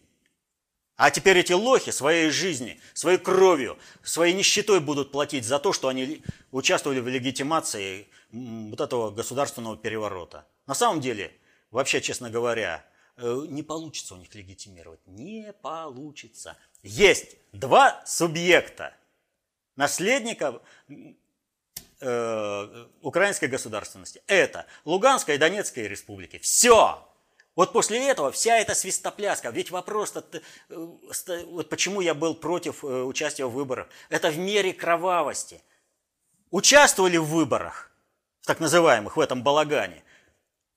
[0.95, 5.88] А теперь эти лохи своей жизни, своей кровью, своей нищетой будут платить за то, что
[5.88, 10.47] они участвовали в легитимации вот этого государственного переворота.
[10.65, 11.31] На самом деле,
[11.69, 12.84] вообще, честно говоря,
[13.17, 15.05] э, не получится у них легитимировать.
[15.05, 16.57] Не получится.
[16.81, 18.95] Есть два субъекта.
[19.75, 20.59] Наследника
[21.99, 24.23] э, украинской государственности.
[24.25, 26.39] Это Луганская и Донецкая республики.
[26.39, 27.07] Все.
[27.56, 30.26] Вот после этого вся эта свистопляска, ведь вопрос-то,
[30.70, 35.62] э, вот почему я был против э, участия в выборах, это в мере кровавости.
[36.49, 37.91] Участвовали в выборах,
[38.41, 40.04] в так называемых, в этом балагане.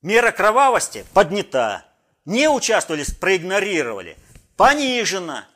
[0.01, 1.85] Мера кровавости поднята.
[2.25, 4.17] Не участвовали, проигнорировали.
[4.55, 5.47] Понижена.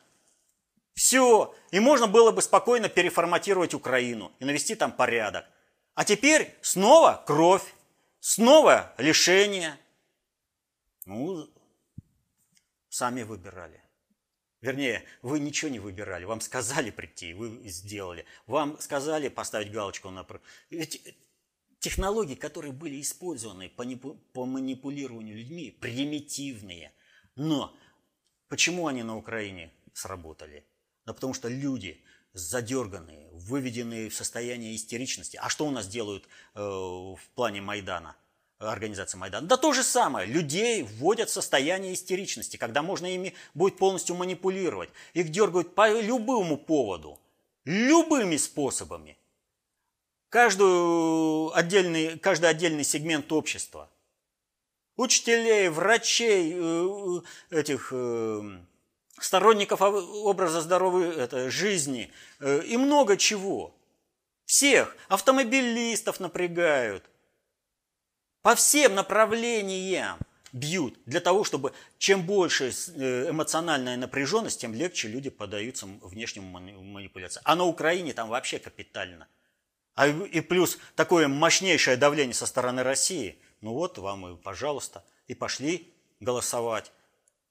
[0.94, 1.54] Все.
[1.70, 5.44] И можно было бы спокойно переформатировать Украину и навести там порядок.
[5.94, 7.62] А теперь снова кровь,
[8.20, 9.78] снова лишение.
[11.12, 11.48] Ну,
[12.88, 13.82] сами выбирали.
[14.62, 18.24] Вернее, вы ничего не выбирали, вам сказали прийти, вы сделали.
[18.46, 20.26] Вам сказали поставить галочку на...
[20.70, 21.16] Ведь
[21.80, 26.92] технологии, которые были использованы по манипулированию людьми, примитивные.
[27.36, 27.76] Но
[28.48, 30.64] почему они на Украине сработали?
[31.04, 32.02] Да потому что люди
[32.32, 35.36] задерганные, выведенные в состояние истеричности.
[35.36, 38.16] А что у нас делают э, в плане Майдана?
[38.70, 39.46] Организации Майдан.
[39.46, 40.26] Да то же самое.
[40.26, 44.90] Людей вводят в состояние истеричности, когда можно ими будет полностью манипулировать.
[45.14, 47.18] Их дергают по любому поводу,
[47.64, 49.16] любыми способами.
[50.28, 53.90] Каждую отдельный, каждый отдельный сегмент общества.
[54.96, 58.58] Учителей, врачей, э, этих э,
[59.20, 62.10] сторонников образа здоровой это, жизни
[62.40, 63.74] э, и много чего.
[64.44, 64.96] Всех.
[65.08, 67.04] Автомобилистов напрягают.
[68.42, 70.18] По всем направлениям
[70.52, 76.72] бьют для того, чтобы чем больше э, эмоциональная напряженность, тем легче люди поддаются внешним мани-
[76.72, 77.42] манипуляциям.
[77.46, 79.28] А на Украине там вообще капитально.
[79.94, 83.38] А и плюс такое мощнейшее давление со стороны России.
[83.60, 85.04] Ну вот вам и пожалуйста.
[85.28, 86.90] И пошли голосовать.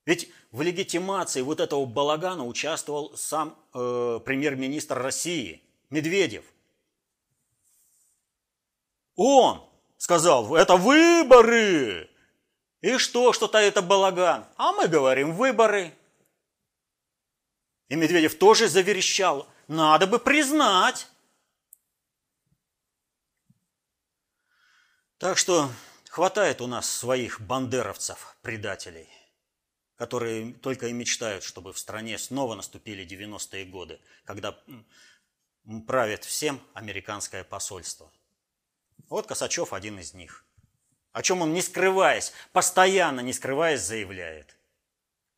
[0.06, 6.44] Ведь в легитимации вот этого балагана участвовал сам э, премьер-министр России Медведев.
[9.16, 9.64] Он
[10.02, 12.10] сказал, это выборы.
[12.82, 14.48] И что, что-то это балаган?
[14.58, 15.96] А мы говорим, выборы.
[17.88, 21.08] И Медведев тоже заверещал, надо бы признать.
[25.20, 25.70] Так что
[26.10, 29.08] хватает у нас своих бандеровцев, предателей,
[29.98, 34.60] которые только и мечтают, чтобы в стране снова наступили 90-е годы, когда
[35.86, 38.12] правит всем американское посольство.
[39.10, 40.46] Вот Косачев один из них.
[41.12, 44.58] О чем он, не скрываясь, постоянно не скрываясь, заявляет.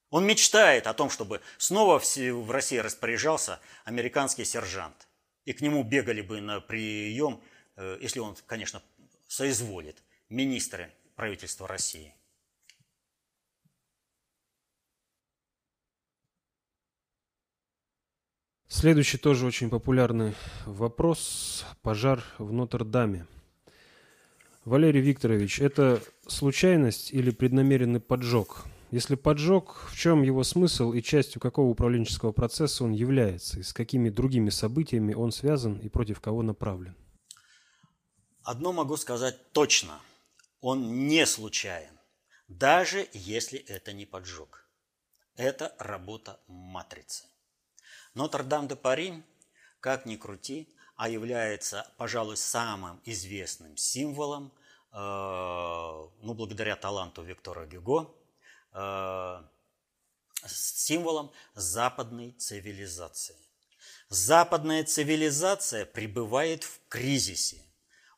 [0.09, 5.07] Он мечтает о том, чтобы снова в России распоряжался американский сержант.
[5.45, 7.41] И к нему бегали бы на прием,
[7.75, 8.83] э, если он, конечно,
[9.27, 12.13] соизволит, министры правительства России.
[18.67, 20.35] Следующий тоже очень популярный
[20.65, 21.65] вопрос.
[21.81, 23.25] Пожар в Нотр-Даме.
[24.65, 28.63] Валерий Викторович, это случайность или преднамеренный поджог?
[28.91, 33.73] Если поджог, в чем его смысл и частью какого управленческого процесса он является, и с
[33.73, 36.95] какими другими событиями он связан и против кого направлен?
[38.43, 39.99] Одно могу сказать точно.
[40.61, 41.99] Он не случайен,
[42.47, 44.65] даже если это не поджог.
[45.35, 47.25] Это работа матрицы.
[48.13, 49.23] Нотр-Дам-де-Пари,
[49.81, 54.51] как ни крути, а является, пожалуй, самым известным символом,
[54.91, 58.13] э, ну, благодаря таланту Виктора Гюго,
[58.73, 59.43] Э,
[60.47, 63.37] символом западной цивилизации.
[64.09, 67.63] Западная цивилизация пребывает в кризисе,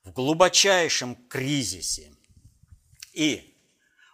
[0.03, 2.15] в глубочайшем кризисе.
[3.13, 3.55] И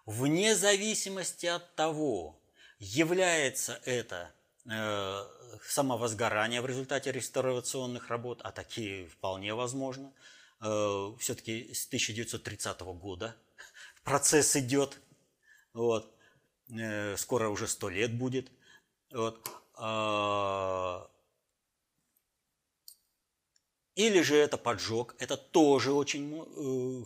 [0.06, 2.42] вне зависимости от того,
[2.80, 4.34] является это
[4.66, 5.24] э,
[5.64, 10.12] самовозгорание в результате реставрационных работ, а такие вполне возможно,
[10.62, 13.36] э, все-таки с 1930 года
[14.04, 15.00] процесс идет,
[15.74, 16.14] вот,
[16.78, 18.52] Э, скоро уже сто лет будет.
[19.12, 19.50] Вот.
[19.76, 21.10] А,
[23.96, 27.06] или же это поджог, это тоже очень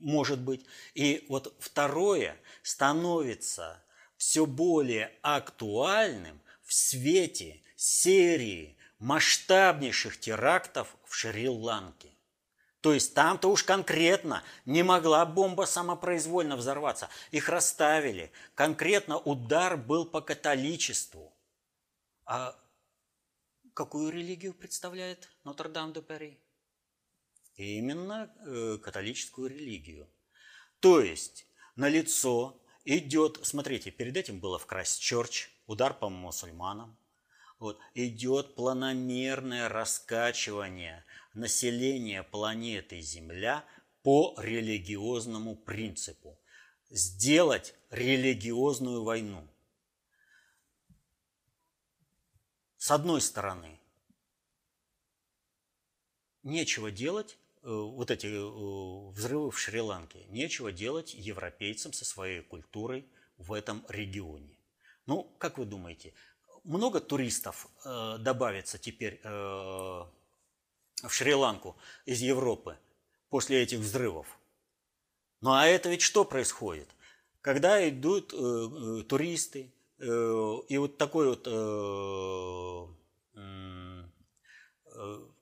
[0.00, 0.66] может быть.
[0.94, 3.82] И вот второе становится
[4.16, 12.12] все более актуальным в свете серии масштабнейших терактов в Шри-Ланке.
[12.80, 17.08] То есть там-то уж конкретно не могла бомба самопроизвольно взорваться.
[17.32, 18.30] Их расставили.
[18.54, 21.36] Конкретно удар был по католичеству.
[22.24, 22.56] А
[23.74, 26.38] какую религию представляет Нотр-Дам-де-Пари?
[27.56, 30.08] Именно э, католическую религию.
[30.78, 36.96] То есть на лицо идет, смотрите, перед этим было в Крайстчерч, удар по мусульманам.
[37.58, 41.04] Вот, идет планомерное раскачивание
[41.34, 43.64] населения планеты Земля
[44.02, 46.38] по религиозному принципу.
[46.88, 49.46] Сделать религиозную войну.
[52.78, 53.78] С одной стороны,
[56.42, 57.36] нечего делать,
[57.68, 63.06] вот эти э, взрывы в Шри-Ланке, нечего делать европейцам со своей культурой
[63.38, 64.56] в этом регионе.
[65.06, 66.14] Ну, как вы думаете,
[66.64, 72.76] много туристов э, добавится теперь в Шри-Ланку из Европы
[73.30, 74.26] после этих взрывов.
[75.40, 76.88] Ну а это ведь что происходит?
[77.40, 82.86] Когда идут э, э, туристы, э, и вот такой вот, э,
[83.34, 84.02] э,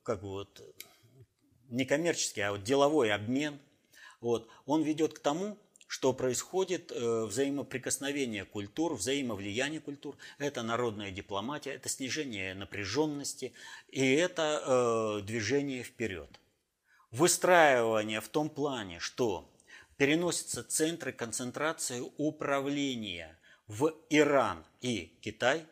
[0.03, 0.61] как бы вот,
[1.69, 3.59] не коммерческий, а вот деловой обмен,
[4.21, 5.57] вот, он ведет к тому,
[5.89, 10.15] что происходит э, взаимоприкосновение культур, взаимовлияние культур.
[10.37, 13.53] Это народная дипломатия, это снижение напряженности
[13.87, 14.61] и это
[15.21, 16.29] э, движение вперед.
[17.09, 19.49] Выстраивание в том плане, что
[19.97, 23.35] переносятся центры концентрации управления
[23.67, 25.65] в Иран и Китай,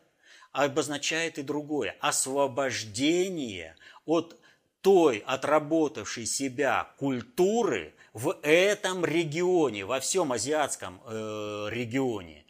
[0.50, 4.36] обозначает и другое– освобождение от
[4.82, 12.44] той отработавшей себя культуры, в этом регионе, во всем азиатском э, регионе,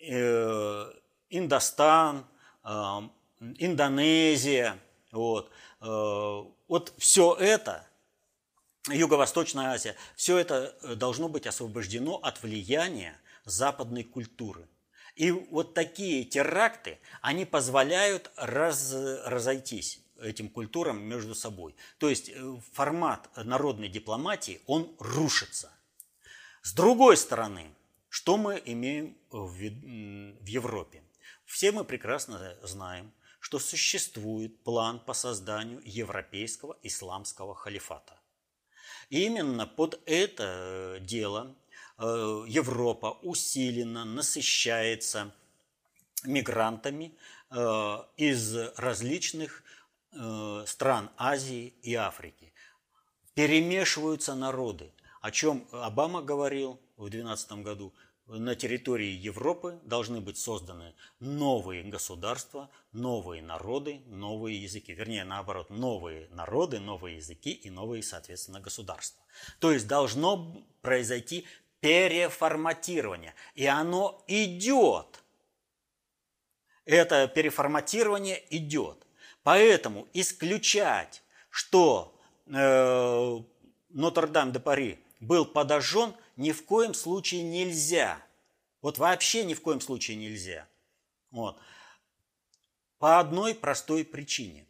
[0.00, 0.92] э,
[1.28, 2.24] Индостан,
[2.64, 3.00] э,
[3.58, 4.78] Индонезия,
[5.12, 5.50] вот,
[5.80, 7.86] э, вот все это,
[8.88, 14.66] Юго-Восточная Азия, все это должно быть освобождено от влияния западной культуры.
[15.14, 18.94] И вот такие теракты, они позволяют раз,
[19.26, 21.74] разойтись этим культурам между собой.
[21.98, 25.72] То есть э, формат народной дипломатии, он рушится.
[26.62, 27.70] С другой стороны,
[28.08, 31.02] что мы имеем в Европе?
[31.44, 38.18] Все мы прекрасно знаем, что существует план по созданию европейского исламского халифата.
[39.08, 41.54] И именно под это дело
[41.96, 45.32] э, Европа усиленно насыщается
[46.24, 47.14] мигрантами
[47.50, 49.67] э, из различных Э,
[50.66, 52.52] стран Азии и Африки.
[53.34, 54.92] Перемешиваются народы.
[55.20, 57.94] о чем Обама говорил в 2012 году,
[58.26, 64.92] на территории Европы должны быть созданы новые государства, новые народы, новые языки.
[64.92, 69.24] Вернее, наоборот, новые народы, новые языки и новые, соответственно, государства.
[69.60, 71.46] То есть должно произойти
[71.80, 73.34] переформатирование.
[73.54, 75.22] И оно идет.
[76.84, 79.06] Это переформатирование идет.
[79.48, 83.36] Поэтому исключать, что э,
[83.88, 88.24] Нотр-Дам-де-Пари был подожжен– ни в коем случае нельзя.
[88.80, 90.68] Вот вообще ни в коем случае нельзя.
[91.30, 91.60] Вот.
[92.98, 94.66] По одной простой причине.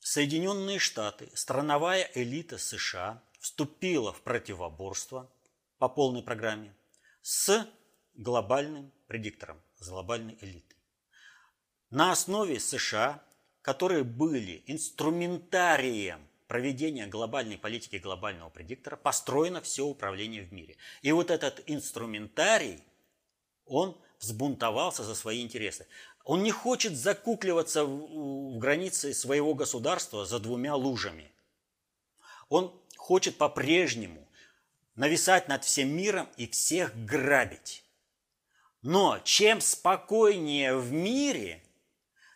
[0.00, 5.30] Соединенные Штаты, страновая элита США вступила в противоборство
[5.78, 6.76] по полной программе
[7.22, 7.66] с
[8.14, 10.71] глобальным предиктором, с глобальной элитой.
[11.92, 13.22] На основе США,
[13.60, 20.78] которые были инструментарием проведения глобальной политики глобального предиктора построено все управление в мире.
[21.02, 22.82] И вот этот инструментарий,
[23.66, 25.86] он взбунтовался за свои интересы.
[26.24, 31.30] Он не хочет закукливаться в, в границы своего государства за двумя лужами.
[32.48, 34.26] Он хочет по-прежнему
[34.94, 37.84] нависать над всем миром и всех грабить.
[38.80, 41.62] Но чем спокойнее в мире–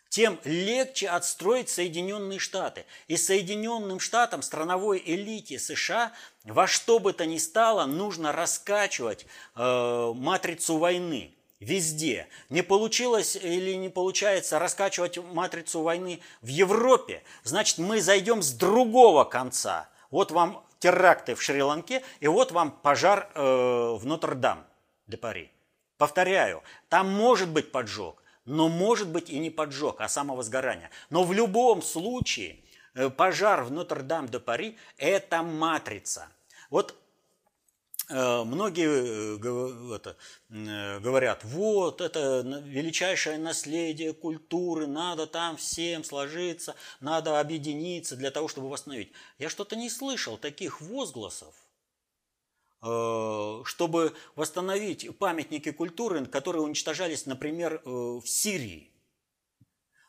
[0.09, 2.85] тем легче отстроить Соединенные Штаты.
[3.07, 10.13] И Соединенным Штатам, страновой элите США, во что бы то ни стало, нужно раскачивать э,
[10.15, 12.27] матрицу войны везде.
[12.49, 19.23] Не получилось или не получается раскачивать матрицу войны в Европе, значит мы зайдем с другого
[19.23, 19.89] конца.
[20.11, 24.65] Вот вам теракты в Шри-Ланке, и вот вам пожар э, в Нотр-Дам
[25.07, 25.51] де Пари.
[25.97, 30.89] Повторяю, там может быть поджог, но может быть и не поджог, а самовозгорание.
[31.11, 32.57] Но в любом случае
[32.95, 36.29] э, пожар в Нотр-Дам-де-Пари– это матрица.
[36.69, 36.95] Вот
[38.09, 48.15] э, Многие э, говорят, вот это величайшее наследие культуры, надо там всем сложиться, надо объединиться
[48.15, 49.11] для того, чтобы восстановить.
[49.37, 51.53] Я что-то не слышал таких возгласов
[52.81, 58.91] чтобы восстановить памятники культуры, которые уничтожались, например, э, в Сирии.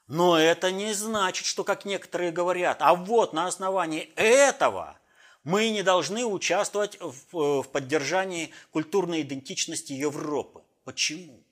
[0.07, 4.99] Но это не значит, что, как некоторые говорят, а вот на основании этого
[5.45, 10.63] мы не должны участвовать в, в поддержании культурной идентичности Европы.
[10.85, 11.43] Почему?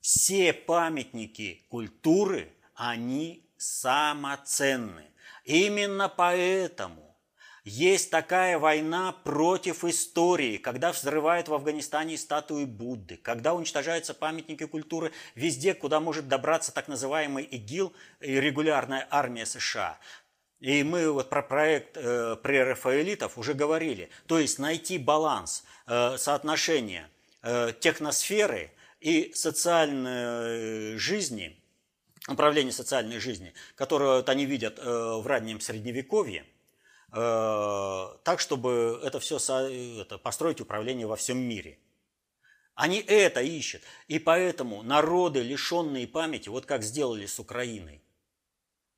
[0.00, 5.04] Все памятники культуры, они самоценны.
[5.44, 7.07] Именно поэтому
[7.64, 15.12] есть такая война против истории, когда взрывают в Афганистане статуи Будды, когда уничтожаются памятники культуры
[15.34, 19.98] везде, куда может добраться так называемый ИГИЛ и регулярная армия США.
[20.60, 24.10] И мы вот про проект э, прерафаэлитов уже говорили.
[24.26, 27.08] То есть найти баланс, э, соотношение
[27.42, 31.60] э, техносферы и социальной жизни,
[32.28, 36.44] управления социальной жизни, которую вот они видят э, в раннем Средневековье–
[37.10, 41.78] так, чтобы это все это, построить управление во всем мире.
[42.74, 43.82] Они это ищут.
[44.06, 48.02] И поэтому народы, лишенные памяти, вот как сделали с Украиной,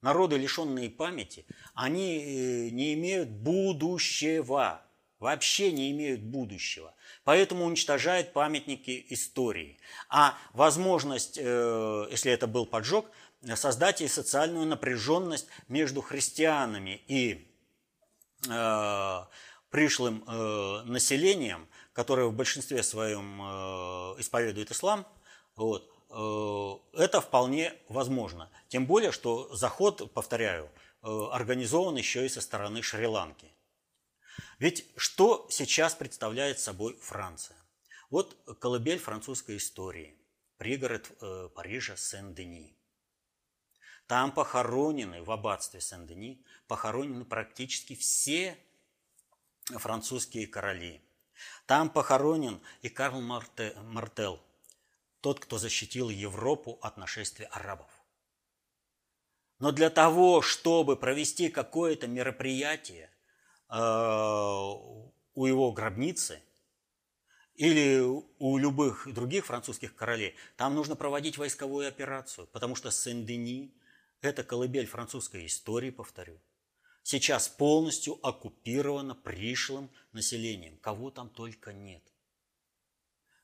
[0.03, 4.83] народы, лишенные памяти, они э, не имеют будущего,
[5.19, 6.95] вообще не имеют будущего.
[7.25, 9.79] Поэтому уничтожают памятники истории.
[10.11, 13.07] А возможность, э, если это был поджог,
[13.55, 17.50] создать и социальную напряженность между христианами и Э,
[19.71, 25.07] пришлым э, населением, которое в большинстве своем э, исповедует ислам,
[25.57, 25.89] вот,
[26.95, 28.51] это вполне возможно.
[28.69, 30.69] Тем более, что заход, повторяю,
[31.03, 33.53] организован еще и со стороны Шри-Ланки.
[34.59, 37.57] Ведь что сейчас представляет собой Франция?
[38.11, 40.17] Вот колыбель французской истории,
[40.57, 41.13] пригород
[41.55, 42.77] Парижа Сен-Дени.
[44.11, 48.59] Там похоронены в аббатстве Сен-Дени похоронены практически все
[49.67, 51.01] французские короли.
[51.65, 54.41] Там похоронен и Карл Мартел,
[55.21, 57.89] тот, кто защитил Европу от нашествия арабов.
[59.61, 63.11] Но для того, чтобы провести какое-то мероприятие
[63.69, 66.43] э, у его гробницы
[67.55, 68.01] или
[68.41, 73.73] у любых других французских королей, там нужно проводить войсковую операцию, потому что Сен-Дени–
[74.21, 76.41] это колыбель французской истории, повторю
[77.03, 80.79] сейчас полностью оккупирована пришлым населением.
[80.79, 82.03] Кого там только нет.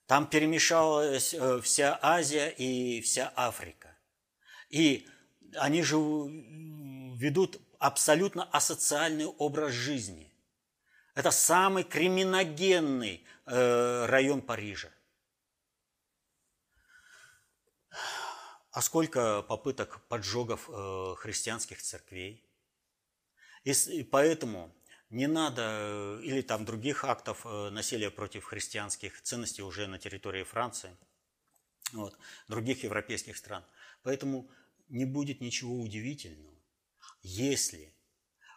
[0.07, 3.97] Там перемешалась э, вся Азия и вся Африка.
[4.71, 5.07] И
[5.57, 10.33] они же ведут абсолютно асоциальный образ жизни.
[11.15, 14.91] Это самый криминогенный э, район Парижа.
[18.77, 22.45] А сколько попыток поджогов э, христианских церквей?
[23.65, 24.71] И, поэтому
[25.09, 30.43] не надо, э, или там других актов э, насилия против христианских ценностей уже на территории
[30.43, 30.95] Франции,
[31.95, 32.19] вот,
[32.49, 33.65] других европейских стран.
[34.03, 34.51] Поэтому
[34.89, 36.61] не будет ничего удивительного,
[37.23, 37.95] если,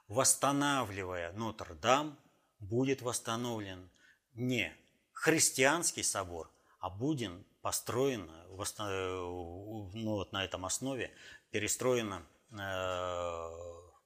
[0.10, 2.20] восстанавливая Нотр-Дам,
[2.60, 3.90] будет восстановлен
[4.34, 4.76] не
[5.14, 7.32] христианский собор, а будет
[7.70, 11.12] построена, ну, вот на этом основе
[11.52, 13.50] перестроена, э,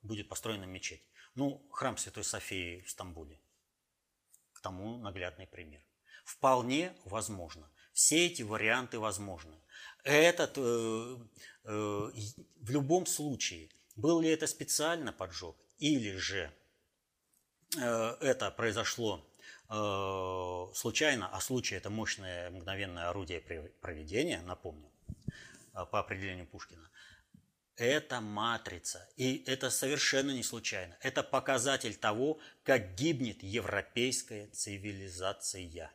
[0.01, 1.01] будет построена мечеть.
[1.35, 3.39] Ну, храм Святой Софии в Стамбуле.
[4.51, 5.81] К тому наглядный пример.
[6.25, 7.71] Вполне возможно.
[7.93, 9.55] Все эти варианты возможны.
[10.03, 11.17] Этот, э,
[11.63, 12.11] э,
[12.65, 16.51] в любом случае, был ли это специально поджог, или же
[17.77, 19.32] э, это произошло Э,
[20.75, 23.41] случайно, а случай это мощное мгновенное орудие
[23.81, 24.91] проведения, напомню,
[25.73, 26.89] э, по определению Пушкина,
[27.75, 29.09] это матрица.
[29.17, 30.95] И это совершенно не случайно.
[31.01, 35.91] Это показатель того, как гибнет европейская цивилизация.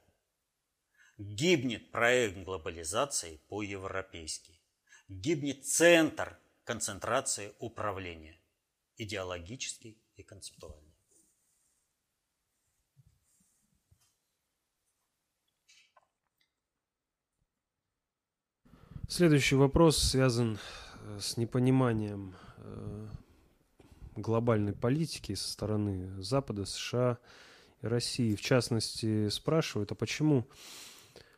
[1.19, 4.61] Гибнет проект глобализации по-европейски.
[5.09, 8.41] Гибнет центр концентрации управления.
[8.97, 10.88] Идеологический и концептуальный.
[19.11, 20.59] Следующий вопрос связан
[20.93, 23.09] э, с непониманием э,
[24.17, 27.17] глобальной политики со стороны Запада, США
[27.81, 28.35] и России.
[28.35, 30.47] В частности, спрашивают, а почему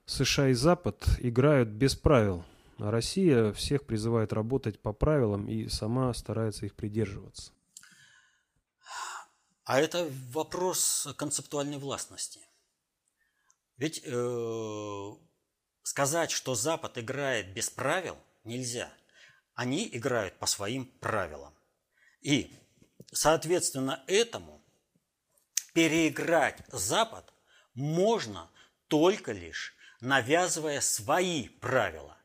[0.05, 2.45] США и Запад играют без правил,
[2.79, 7.53] а Россия всех призывает работать по правилам и сама старается их придерживаться?
[9.63, 12.41] А это вопрос концептуальной властности.
[13.77, 15.11] Ведь э,
[15.91, 18.93] Сказать, что Запад играет без правил, нельзя.
[19.57, 21.53] Они играют по своим правилам.
[22.21, 22.55] И,
[23.11, 24.65] соответственно, этому
[25.75, 27.33] переиграть Запад
[27.75, 28.49] можно
[28.87, 32.17] только лишь навязывая свои правила.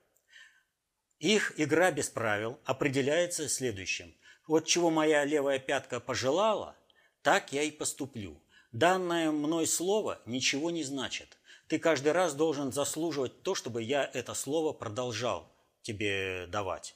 [1.18, 4.16] Их игра без правил определяется следующим.
[4.46, 6.78] Вот чего моя левая пятка пожелала,
[7.24, 8.40] так я и поступлю.
[8.72, 11.40] Данное мной слово ничего не значит.
[11.68, 15.52] Ты каждый раз должен заслуживать то, чтобы я это слово продолжал
[15.82, 16.96] тебе давать.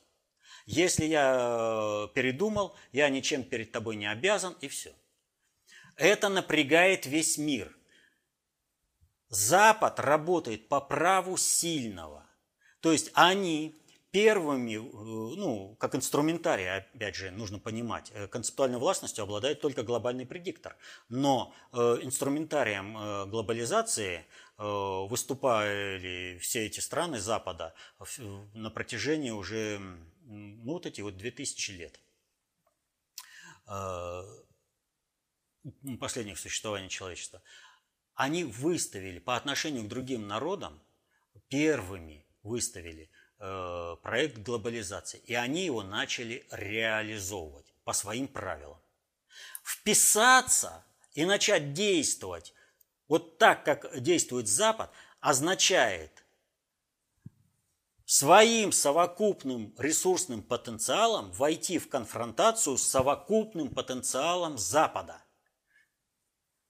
[0.65, 4.93] Если я э, передумал, я ничем перед тобой не обязан, и все.
[5.95, 7.75] Это напрягает весь мир.
[9.29, 12.27] Запад работает по праву сильного.
[12.81, 14.79] То есть они первыми, э,
[15.37, 20.77] ну, как инструментарий, опять же, нужно понимать, э, концептуальной властностью обладает только глобальный предиктор.
[21.09, 24.25] Но инструментарием глобализации
[24.59, 27.73] выступали все эти страны Запада
[28.53, 29.79] на протяжении уже,
[30.25, 31.99] ну, вот эти вот 2000 лет
[35.99, 37.41] последних существований человечества.
[38.15, 40.81] Они выставили по отношению к другим народам,
[41.47, 43.09] первыми выставили–
[43.41, 48.77] Э, проект глобализации, и они его начали реализовывать по своим правилам.
[49.63, 50.83] Вписаться
[51.13, 52.53] и начать действовать
[53.09, 56.23] вот так, как действует Запад, означает
[58.05, 65.21] своим совокупным ресурсным потенциалом войти в конфронтацию с совокупным потенциалом Запада.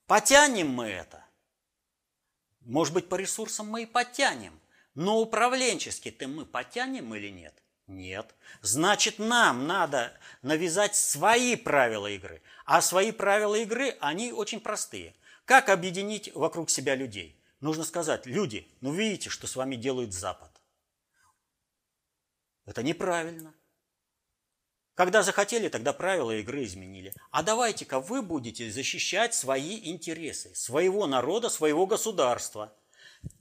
[0.07, 1.23] Потянем мы это.
[2.61, 4.59] Может быть, по ресурсам мы и потянем.
[4.95, 7.53] Но управленчески-то мы потянем или нет?
[7.87, 8.35] Нет.
[8.61, 12.41] Значит, нам надо навязать свои правила игры.
[12.65, 15.15] А свои правила игры, они очень простые.
[15.49, 17.43] Как объединить вокруг себя людей?
[17.59, 20.51] Нужно сказать, люди, ну видите, что с вами делает Запад.
[22.65, 23.55] Это неправильно.
[24.93, 27.15] Когда захотели, тогда правила игры изменили.
[27.31, 32.71] А давайте-ка вы будете защищать свои интересы, своего народа, своего государства–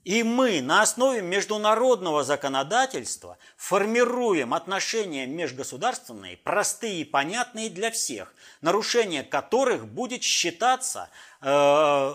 [0.03, 9.23] и мы на основе международного законодательства формируем отношения межгосударственные, простые и понятные для всех, нарушение
[9.23, 11.09] которых будет считаться
[11.41, 12.13] э,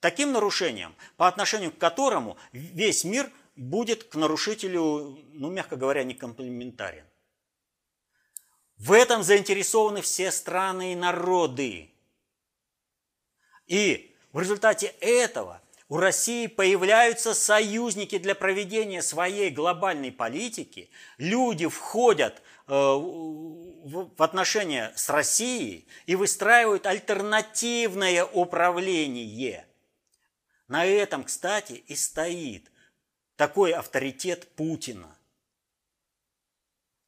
[0.00, 6.14] таким нарушением, по отношению к которому весь мир будет к нарушителю, ну, мягко говоря, не
[6.14, 7.04] комплементарен.
[8.76, 11.90] В этом заинтересованы все страны и народы.
[13.66, 15.60] И в результате этого–
[15.90, 20.88] у России появляются союзники для проведения своей глобальной политики,
[21.18, 29.66] люди входят э, в отношения с Россией и выстраивают альтернативное управление.
[30.68, 32.70] На этом, кстати, и стоит
[33.34, 35.16] такой авторитет Путина.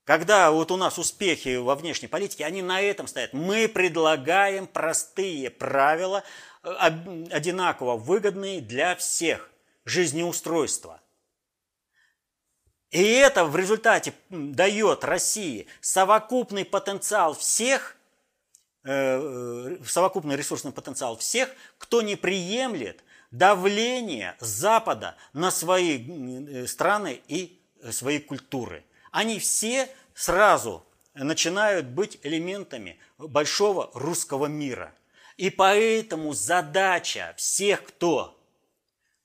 [0.05, 3.33] Когда вот у нас успехи во внешней политике, они на этом стоят.
[3.33, 6.24] Мы предлагаем простые правила,
[6.62, 9.50] одинаково выгодные для всех
[9.84, 11.00] жизнеустройства.
[12.90, 17.96] И это в результате дает России совокупный потенциал всех,
[18.84, 21.48] э, э, совокупный ресурсный потенциал всех,
[21.78, 27.58] кто не приемлет давление Запада на свои э, страны и
[27.90, 28.84] свои культуры.
[29.10, 30.84] Они все сразу
[31.14, 34.94] начинают быть элементами большого русского мира–
[35.43, 38.40] и поэтому задача всех, кто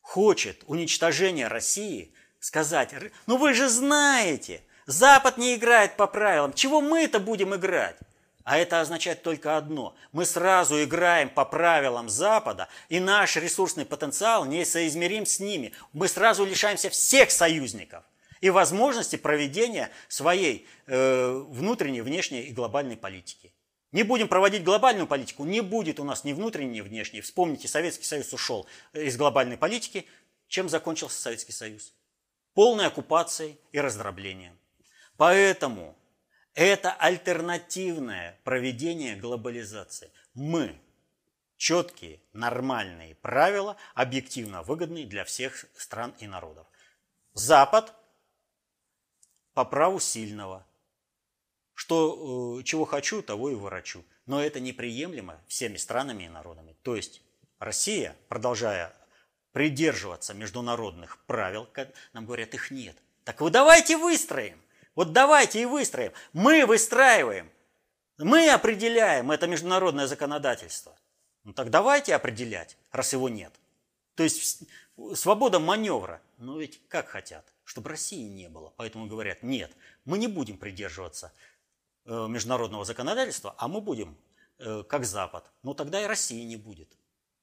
[0.02, 2.92] хочет уничтожения России, сказать,
[3.28, 7.98] ну вы же знаете, Запад не играет по правилам, чего мы это будем играть?
[8.44, 9.96] А это означает только одно.
[10.12, 15.72] Мы сразу играем по правилам Запада, и наш ресурсный потенциал несоизмерим с ними.
[15.94, 18.04] Мы сразу лишаемся всех союзников
[18.42, 23.54] и возможности проведения своей э, внутренней, внешней и глобальной политики.
[23.92, 27.22] Не будем проводить глобальную политику, не будет у нас ни внутренней, ни внешней.
[27.22, 30.06] Вспомните, Советский Союз ушел из глобальной политики.
[30.48, 31.94] Чем закончился Советский Союз?
[32.54, 34.58] Полной оккупацией и раздроблением.
[35.16, 35.98] Поэтому
[36.54, 40.12] это альтернативное проведение глобализации.
[40.34, 40.80] Мы
[41.58, 46.68] четкие, нормальные правила, объективно выгодные для всех стран и народов.
[47.34, 47.94] Запад
[49.54, 50.66] по праву сильного,
[51.78, 54.04] что, э, чего хочу, того и ворочу.
[54.26, 56.76] Но это неприемлемо всеми странами и народами.
[56.82, 57.22] То есть
[57.60, 58.92] Россия, продолжая
[59.52, 61.70] придерживаться международных правил,
[62.14, 62.98] нам говорят, их нет.
[63.26, 64.60] Так вот давайте выстроим.
[64.96, 66.14] Вот давайте и выстроим.
[66.34, 67.48] Мы выстраиваем.
[68.18, 70.98] Мы определяем это международное законодательство.
[71.44, 73.54] Ну так давайте определять, раз его нет.
[74.16, 74.64] То есть
[75.14, 76.24] свобода маневра.
[76.40, 77.46] Но ведь как хотят?
[77.66, 78.74] Чтобы России не было.
[78.78, 79.72] Поэтому говорят, нет,
[80.06, 81.32] мы не будем придерживаться
[82.08, 84.18] международного законодательства, а мы будем
[84.60, 85.52] э, как Запад.
[85.64, 86.98] Но тогда и России не будет.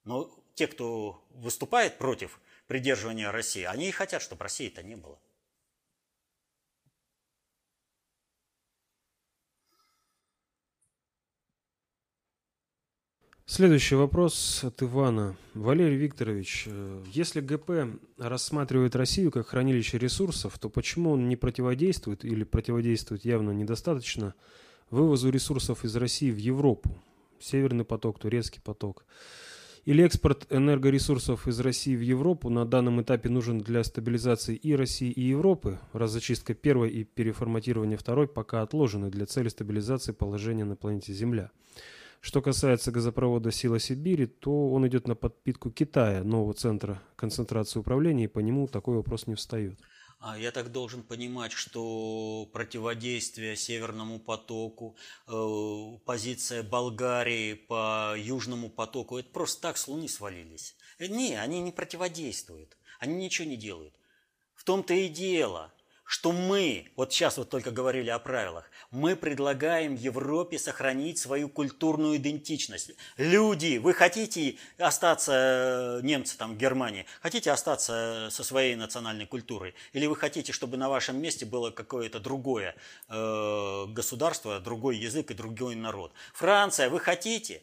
[0.04, 5.18] Но те, кто выступает против придерживания России, они и хотят, чтобы России-то не было.
[13.46, 15.36] Следующий вопрос от Ивана.
[15.52, 22.24] Валерий Викторович, э, если ГП рассматривает Россию как хранилище ресурсов, то почему он не противодействует
[22.24, 24.34] или противодействует явно недостаточно
[24.88, 26.96] вывозу ресурсов из России в Европу?
[27.38, 29.04] Северный поток, турецкий поток.
[29.84, 35.10] Или экспорт энергоресурсов из России в Европу на данном этапе нужен для стабилизации и России,
[35.10, 40.76] и Европы, раз зачистка первой и переформатирование второй пока отложены для цели стабилизации положения на
[40.76, 41.50] планете Земля.
[42.24, 48.24] Что касается газопровода «Сила Сибири», то он идет на подпитку Китая, нового центра концентрации управления,
[48.24, 49.78] и по нему такой вопрос не встает.
[50.20, 54.96] А я так должен понимать, что противодействие Северному потоку,
[55.28, 60.76] э, позиция Болгарии по Южному потоку, это просто так с Луны свалились.
[60.98, 63.92] Э, не, они не противодействуют, они ничего не делают.
[64.54, 65.73] В том-то и дело,
[66.04, 72.16] что мы, вот сейчас вот только говорили о правилах, мы предлагаем Европе сохранить свою культурную
[72.16, 72.92] идентичность.
[73.16, 79.74] Люди, вы хотите остаться, э, немцы там в Германии, хотите остаться со своей национальной культурой?
[79.92, 82.76] Или вы хотите, чтобы на вашем месте было какое-то другое
[83.08, 86.12] э, государство, другой язык и другой народ?
[86.34, 87.62] Франция, вы хотите?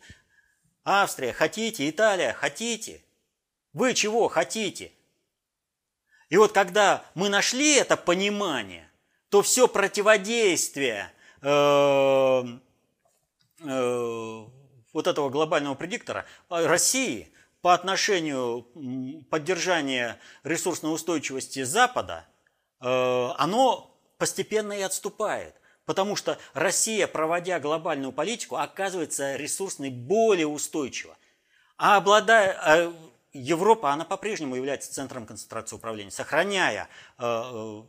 [0.83, 1.87] Австрия, хотите?
[1.87, 3.03] Италия, хотите?
[3.73, 4.91] Вы чего хотите?
[6.31, 8.89] И вот когда мы нашли это понимание,
[9.29, 11.11] то все противодействие
[11.41, 12.43] э,
[13.59, 14.45] э,
[14.93, 17.27] вот этого глобального предиктора России
[17.61, 18.65] по отношению
[19.29, 22.25] поддержания ресурсной устойчивости Запада,
[22.79, 25.55] э, оно постепенно и отступает.
[25.83, 31.17] Потому что Россия, проводя глобальную политику, оказывается ресурсной более устойчиво.
[31.75, 32.93] А обладая,
[33.33, 36.11] Европа, она по-прежнему является центром концентрации управления.
[36.11, 37.83] Сохраняя э, э,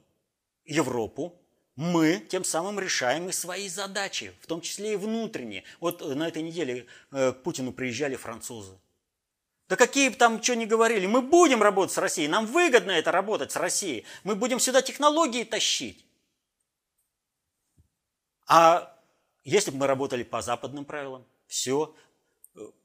[0.67, 1.39] Европу,
[1.75, 5.65] мы тем самым решаем и свои задачи, в том числе и внутренние.
[5.81, 8.79] Вот на этой неделе э, к Путину приезжали французы.
[9.69, 13.11] Да какие бы там что ни говорили, мы будем работать с Россией, нам выгодно это
[13.11, 16.05] работать с Россией, мы будем сюда технологии тащить.
[18.47, 18.95] А
[19.45, 21.95] если бы мы работали по западным правилам, все,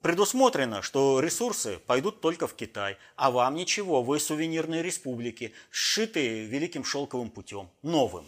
[0.01, 6.83] предусмотрено, что ресурсы пойдут только в Китай, а вам ничего, вы сувенирные республики, сшитые великим
[6.83, 8.25] шелковым путем, новым.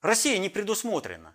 [0.00, 1.34] Россия не предусмотрена.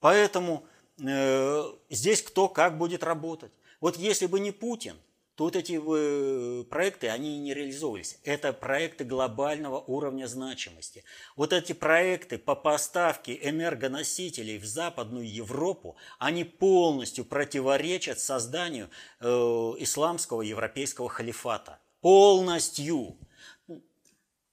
[0.00, 0.64] Поэтому
[0.98, 3.52] э, здесь кто как будет работать.
[3.80, 4.96] Вот если бы не Путин,
[5.44, 8.18] вот эти э, проекты, они не реализовывались.
[8.24, 11.04] Это проекты глобального уровня значимости.
[11.36, 20.42] Вот эти проекты по поставке энергоносителей в Западную Европу, они полностью противоречат созданию э, исламского
[20.42, 21.78] европейского халифата.
[22.00, 23.16] Полностью.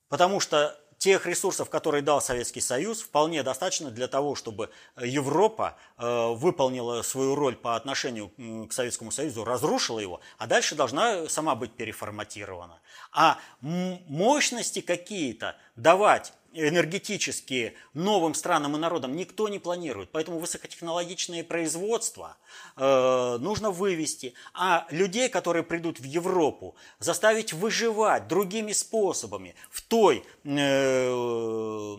[0.09, 4.69] Потому что тех ресурсов, которые дал Советский Союз, вполне достаточно для того, чтобы
[4.99, 8.31] Европа э, выполнила свою роль по отношению
[8.67, 12.79] к Советскому Союзу, разрушила его, а дальше должна сама быть переформатирована.
[13.11, 20.09] А мощности какие-то давать энергетические новым странам и народам никто не планирует.
[20.11, 22.37] Поэтому высокотехнологичные производства
[22.77, 24.33] э, нужно вывести.
[24.53, 31.97] А людей, которые придут в Европу, заставить выживать другими способами в той э,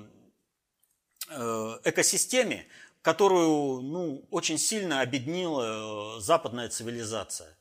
[1.29, 2.67] э, экосистеме,
[3.03, 7.57] которую ну, очень сильно обеднила э, западная цивилизация.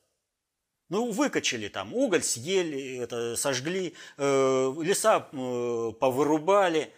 [0.89, 6.91] Ну, выкачали там, уголь съели, это, сожгли, э, леса э, повырубали.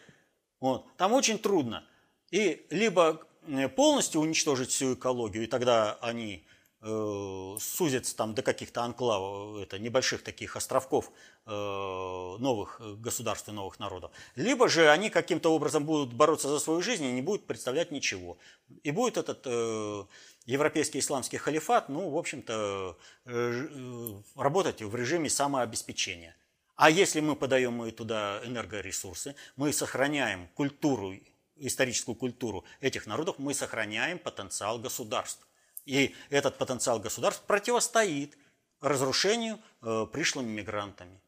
[0.59, 0.85] Вот.
[0.97, 1.85] Там очень трудно.
[2.29, 6.45] И либо э, полностью уничтожить всю экологию, и тогда они
[6.79, 11.11] сузятся там до каких-то анклавов, это, небольших таких островков
[11.45, 14.11] э, новых государств и новых народов.
[14.35, 18.37] Либо же они каким-то образом будут бороться за свою жизнь и не будут представлять ничего.
[18.83, 19.41] И будет этот...
[19.45, 20.05] Э,
[20.47, 26.35] европейский исламский халифат, ну, в общем-то, э, э, работать в режиме самообеспечения.
[26.75, 31.13] А если мы подаем туда энергоресурсы, мы сохраняем культуру,
[31.57, 35.45] историческую культуру этих народов, мы сохраняем потенциал государств.
[35.87, 38.37] И этот потенциал государств противостоит
[38.81, 41.19] разрушению э, пришлыми мигрантами.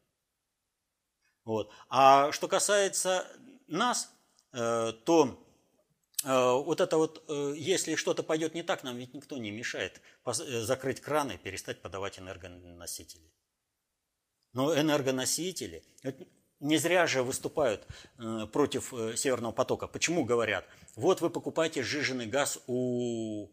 [1.44, 1.72] Вот.
[1.88, 3.26] А что касается
[3.66, 4.12] нас,
[4.52, 5.38] э, то
[6.24, 7.24] Э, вот это вот,
[7.56, 12.18] если что-то пойдет не так, нам ведь никто не мешает закрыть краны и перестать подавать
[12.18, 13.32] энергоносители.
[14.52, 15.84] Но энергоносители,
[16.58, 17.86] не зря же выступают
[18.52, 19.86] против Северного потока.
[19.86, 20.66] Почему говорят?
[20.96, 23.48] Вот вы покупаете сжиженный газ у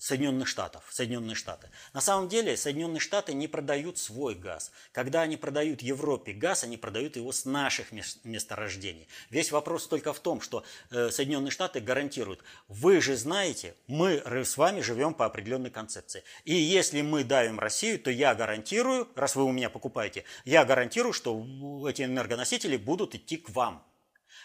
[0.00, 1.70] Соединенных Штатов, Соединенные Штаты.
[1.92, 4.70] На самом деле Соединенные Штаты не продают свой газ.
[4.92, 7.88] Когда они продают Европе газ, они продают его с наших
[8.24, 9.08] месторождений.
[9.30, 14.56] Весь вопрос только в том, что э, Соединенные Штаты гарантируют, вы же знаете, мы с
[14.56, 16.22] вами живем по определенной концепции.
[16.44, 21.12] И если мы давим Россию, то я гарантирую, раз вы у меня покупаете, я гарантирую,
[21.12, 21.44] что
[21.88, 23.84] эти энергоносители будут идти к вам.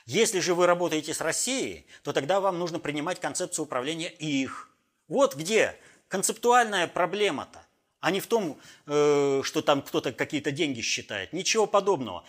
[0.06, 4.70] Если же вы работаете с Россией, то тогда вам нужно принимать концепцию управления их–
[5.08, 5.78] вот где
[6.08, 7.66] концептуальная проблема-то,
[8.04, 11.32] а не в том, э, что там кто-то какие-то деньги считает.
[11.32, 12.26] Ничего подобного.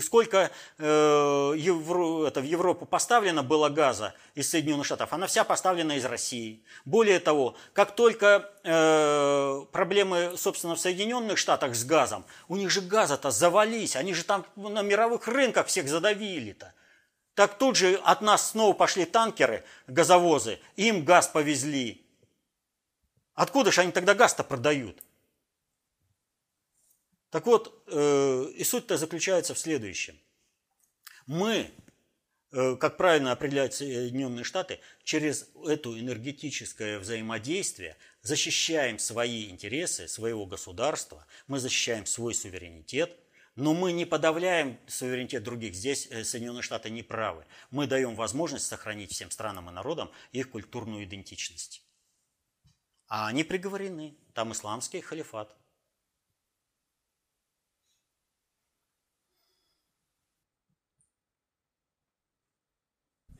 [0.00, 5.92] Сколько э, евро, это, в Европу поставлено было газа из Соединенных Штатов, она вся поставлена
[5.92, 6.64] из России.
[6.84, 12.80] Более того, как только э, проблемы, собственно, в Соединенных Штатах с газом, у них же
[12.80, 16.74] газа-то завались, они же там на мировых рынках всех задавили-то.
[17.34, 22.04] Так тут же от нас снова пошли танкеры, газовозы, им газ повезли.
[23.34, 25.02] Откуда же они тогда газ-то продают?
[27.30, 30.18] Так вот, э, и суть-то заключается в следующем.
[31.26, 31.70] Мы,
[32.50, 41.26] э, как правильно определяют Соединенные Штаты, через это энергетическое взаимодействие защищаем свои интересы, своего государства,
[41.46, 43.16] мы защищаем свой суверенитет,
[43.56, 45.74] но мы не подавляем суверенитет других.
[45.74, 47.46] Здесь э, Соединенные Штаты не правы.
[47.70, 51.81] Мы даем возможность сохранить всем странам и народам их культурную идентичность.
[53.14, 54.16] А они приговорены.
[54.32, 55.54] Там исламский халифат.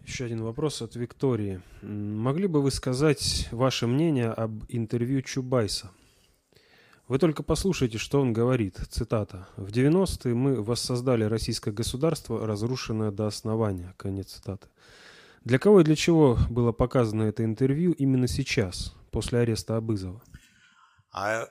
[0.05, 1.63] Еще один вопрос от Виктории.
[1.81, 5.91] Могли бы вы сказать ваше мнение об интервью Чубайса?
[7.09, 8.77] Вы только послушайте, что он говорит.
[8.91, 9.49] Цитата.
[9.57, 13.95] «В 90-е мы воссоздали российское государство, разрушенное до основания».
[13.97, 14.69] Конец цитаты.
[15.45, 20.23] Для кого и для чего было показано это интервью именно сейчас, после ареста Абызова?
[21.13, 21.49] А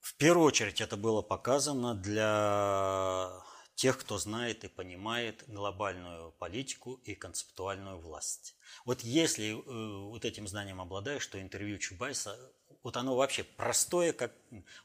[0.00, 3.30] в первую очередь это было показано для
[3.74, 8.56] тех, кто знает и понимает глобальную политику и концептуальную власть.
[8.84, 12.36] Вот если э, вот этим знанием обладаешь, что интервью Чубайса
[12.82, 14.32] вот оно вообще простое, как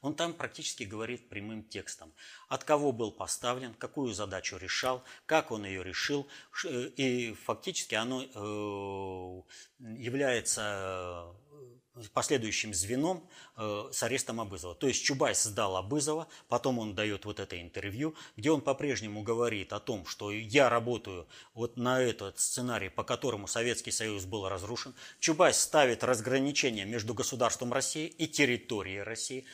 [0.02, 2.14] он там практически говорит прямым текстом.
[2.50, 6.28] От кого был поставлен, какую задачу решал, как он ее решил.
[6.66, 11.34] Э, и фактически оно э, является
[12.14, 14.76] последующим звеном э, с арестом Абызова.
[14.76, 19.74] То есть Чубайс сдал Абызова, потом он дает вот это интервью, где он по-прежнему говорит
[19.74, 24.96] о том, что я работаю вот на этот сценарий, по которому Советский Союз был разрушен.
[25.20, 29.46] Чубайс ставит разграничение между государством России и территорией России.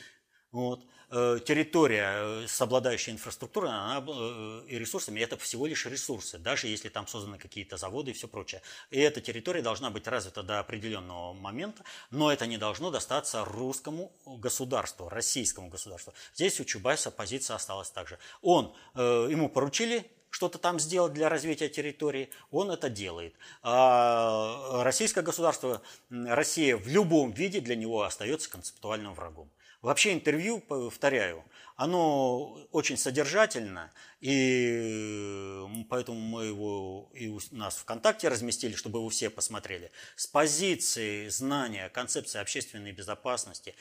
[0.52, 0.86] Вот.
[1.12, 6.68] Э, территория э, с обладающей инфраструктурой она, э, и ресурсами– это всего лишь ресурсы, даже
[6.68, 8.62] если там созданы какие-то заводы и все прочее.
[8.92, 14.12] И эта территория должна быть развита до определенного момента, но это не должно достаться русскому
[14.26, 16.14] государству, российскому государству.
[16.36, 18.20] Здесь у Чубайса позиция осталась также.
[18.44, 23.34] Он, ему поручили что-то там сделать для развития территории, он это делает.
[23.64, 25.82] А российское государство,
[26.12, 29.50] Россия в любом виде для него остается концептуальным врагом.
[29.82, 31.46] Вообще интервью, повторяю,
[31.78, 39.30] оно очень содержательно, и поэтому мы его и у нас ВКонтакте разместили, чтобы вы все
[39.30, 39.90] посмотрели.
[40.18, 43.74] С позиции знания концепции общественной безопасности,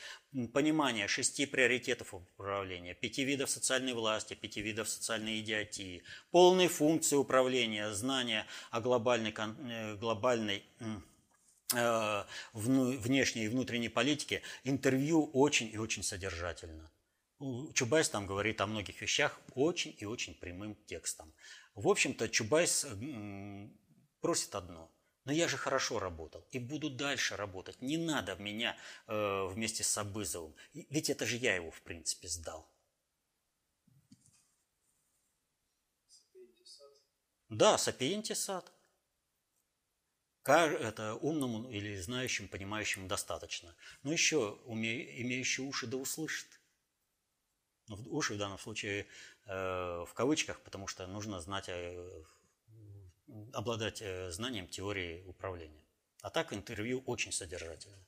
[0.53, 7.91] понимания шести приоритетов управления, пяти видов социальной власти, пяти видов социальной идиотии, полной функции управления,
[7.91, 10.63] знания о глобальной, э, глобальной
[11.71, 16.91] внешней и внутренней политики, интервью очень и очень содержательно.
[17.73, 21.33] Чубайс там говорит о многих вещах очень и очень прямым текстом.
[21.75, 22.85] В общем-то, Чубайс
[24.19, 24.91] просит одно.
[25.25, 27.81] Но я же хорошо работал и буду дальше работать.
[27.81, 30.55] Не надо меня э, вместе с Абызовым.
[30.73, 32.67] Ведь это же я его, в принципе, сдал.
[37.49, 38.71] Да, Sapienti sat
[40.45, 43.75] это умному или знающему, понимающему достаточно.
[44.03, 46.47] Но еще уме, имеющий уши да услышит.
[47.87, 49.07] Ну, уши в данном случае
[49.45, 52.23] э, в кавычках, потому что нужно знать, э,
[53.53, 55.83] обладать э, знанием теории управления.
[56.21, 58.05] А так интервью очень содержательное.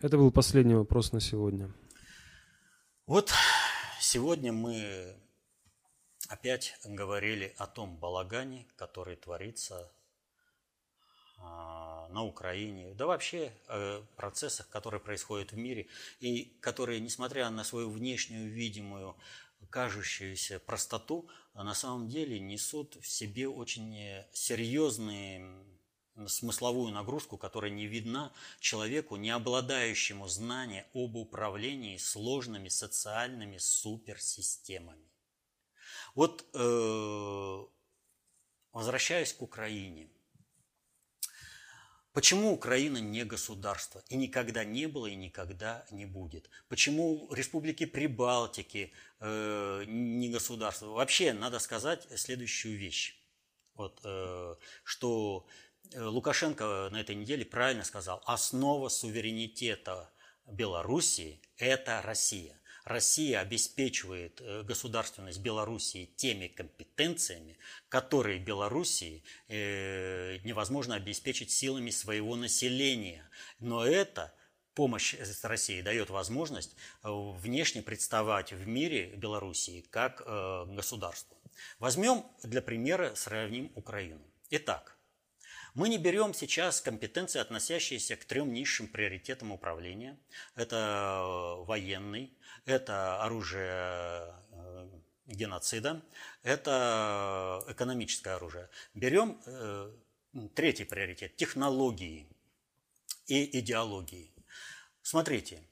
[0.00, 1.72] Это был последний вопрос на сегодня.
[3.06, 3.32] Вот
[4.00, 5.21] сегодня мы
[6.32, 9.92] опять говорили о том балагане, который творится
[11.36, 15.88] а, на Украине, да вообще о процессах, которые происходят в мире,
[16.20, 19.14] и которые, несмотря на свою внешнюю видимую,
[19.68, 25.66] кажущуюся простоту, на самом деле несут в себе очень серьезные
[26.26, 35.11] смысловую нагрузку, которая не видна человеку, не обладающему знанием об управлении сложными социальными суперсистемами.
[36.14, 37.64] Вот э,
[38.72, 40.08] возвращаясь к Украине.
[42.12, 46.50] Почему Украина не государство и никогда не было и никогда не будет?
[46.68, 50.88] Почему республики Прибалтики э, не государство?
[50.88, 53.18] Вообще надо сказать следующую вещь.
[53.74, 55.46] Вот, э, что
[55.94, 60.12] Лукашенко на этой неделе правильно сказал, основа суверенитета
[60.46, 62.60] Белоруссии– это Россия.
[62.84, 67.56] Россия обеспечивает э, государственность Белоруссии теми компетенциями,
[67.88, 73.28] которые Белоруссии э, невозможно обеспечить силами своего населения.
[73.60, 74.34] Но это
[74.74, 75.14] помощь
[75.44, 80.22] России дает возможность э, внешне представать в мире Белоруссии как
[80.74, 81.36] государство.
[81.78, 84.22] Возьмем для примера, сравним Украину.
[84.50, 84.96] Итак,
[85.74, 90.18] мы не берем сейчас компетенции, относящиеся к трем низшим приоритетам управления.
[90.54, 94.88] Это военный, это оружие э,
[95.26, 96.02] геноцида,
[96.42, 98.68] это экономическое оружие.
[98.94, 99.92] Берем э,
[100.54, 102.28] третий приоритет– технологии
[103.26, 104.32] и идеологии.
[105.02, 105.62] Смотрите,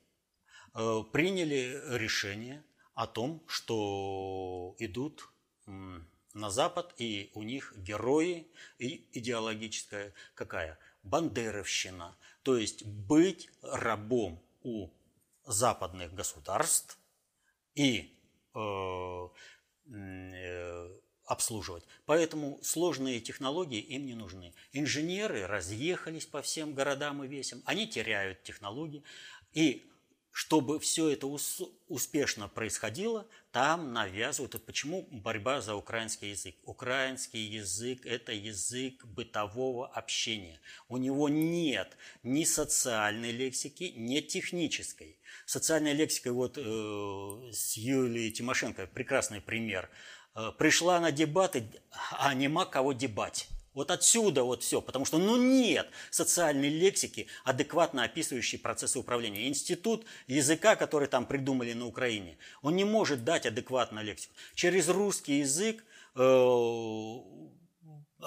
[0.74, 2.62] э, приняли решение
[2.94, 5.28] о том, что идут
[5.66, 8.46] на Запад, и у них герои
[8.78, 10.78] и идеологическая какая?
[11.02, 12.16] Бандеровщина.
[12.42, 14.90] То есть быть рабом у
[15.44, 16.98] западных государств
[17.74, 18.16] и
[18.54, 19.28] э,
[19.86, 21.84] э, обслуживать.
[22.06, 24.52] Поэтому сложные технологии им не нужны.
[24.72, 29.04] Инженеры разъехались по всем городам и весям, они теряют технологии.
[29.52, 29.89] И
[30.32, 31.26] чтобы все это
[31.88, 34.54] успешно происходило, там навязывают.
[34.54, 36.54] И почему борьба за украинский язык?
[36.64, 40.60] Украинский язык– это язык бытового общения.
[40.88, 45.18] У него нет ни социальной лексики, ни технической.
[45.46, 49.90] Социальная лексика, вот э, с Юлией Тимошенко, прекрасный пример.
[50.34, 51.68] Э, пришла на дебаты,
[52.12, 53.48] а нема кого дебать.
[53.80, 59.48] Вот отсюда вот все, потому что ну нет социальной лексики, адекватно описывающей процессы управления.
[59.48, 64.34] Институт языка, который там придумали на Украине, он не может дать адекватную лексику.
[64.54, 65.82] Через русский язык
[66.14, 67.22] э, а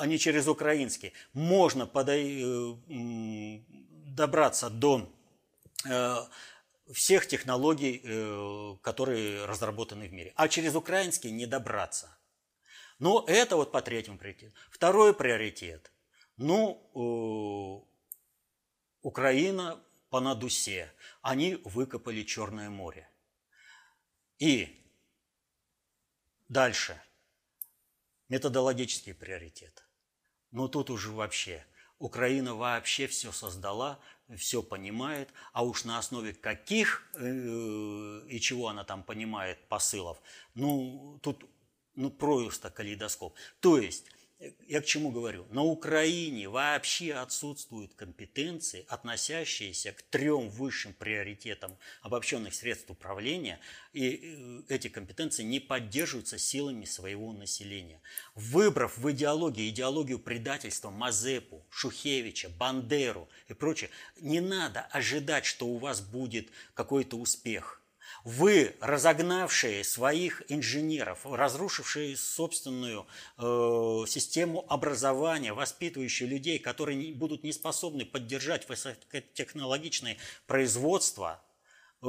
[0.07, 3.59] не через украинский, можно подай, э,
[4.07, 5.07] добраться до
[5.87, 6.15] э,
[6.91, 8.01] всех технологий,
[8.81, 10.33] которые разработаны в мире.
[10.35, 12.09] А через украинский не добраться.
[12.99, 14.55] Но это вот по третьему приоритету.
[14.69, 15.91] Второй приоритет.
[16.37, 17.87] Ну,
[19.01, 20.91] Украина по Надусе.
[21.21, 23.09] Они выкопали Черное море.
[24.39, 24.83] И
[26.49, 27.01] дальше.
[28.29, 29.83] Методологический приоритет.
[30.51, 31.65] Но тут уже вообще
[32.03, 33.97] Украина вообще все создала,
[34.35, 40.21] все понимает, а уж на основе каких э, и чего она там понимает посылов,
[40.53, 41.45] ну, тут
[41.95, 43.35] ну, просто калейдоскоп.
[43.59, 44.05] То есть
[44.67, 45.45] я к чему говорю?
[45.51, 53.59] На Украине вообще отсутствуют компетенции, относящиеся к трем высшим приоритетам обобщенных средств управления,
[53.93, 58.01] и э, эти компетенции не поддерживаются силами своего населения.
[58.35, 63.89] Выбрав в идеологии идеологию предательства Мазепу, Шухевича, Бандеру и прочее,
[64.19, 67.79] не надо ожидать, что у вас будет какой-то успех–
[68.23, 73.05] вы, разогнавшие своих инженеров, разрушившие собственную
[73.37, 80.17] э, систему образования, воспитывающие людей, которые не, будут не способны поддержать высокотехнологичное
[80.47, 81.41] производство,
[82.01, 82.07] э,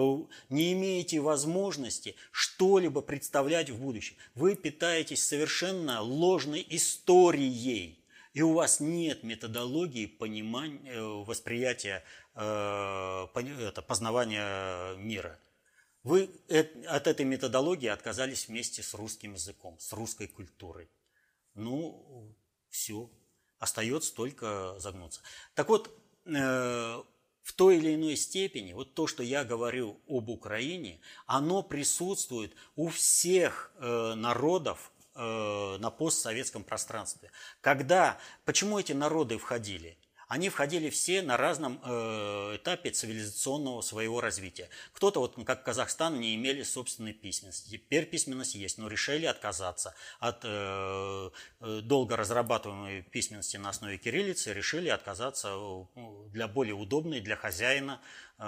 [0.51, 4.15] не имеете возможности что-либо представлять в будущем.
[4.36, 7.99] Вы питаетесь совершенно ложной историей.
[8.35, 12.05] И у вас нет методологии понимания, э, восприятия,
[12.36, 13.27] э,
[13.86, 15.39] познавания мира.
[16.05, 16.31] Вы
[16.86, 20.90] от этой методологии отказались вместе с русским языком, с русской культурой.
[21.55, 22.31] Ну,
[22.68, 23.10] все.
[23.59, 25.22] Остается только загнуться.
[25.55, 25.90] Так вот,
[26.26, 27.02] э,
[27.43, 32.89] в той или иной степени, вот то, что я говорю об Украине, оно присутствует у
[32.89, 37.31] всех э, народов э, на постсоветском пространстве.
[37.62, 39.97] Когда, почему эти народы входили?
[40.29, 44.69] Они входили все на разном э, этапе цивилизационного своего развития.
[44.93, 47.71] Кто-то, вот как Казахстан, не имели собственной письменности.
[47.71, 51.31] Теперь письменность есть, но решили отказаться от э,
[51.61, 55.85] э долго разрабатываемой письменности на основе кириллицы, решили отказаться э,
[56.31, 58.01] для более удобной для хозяина,
[58.39, 58.45] э,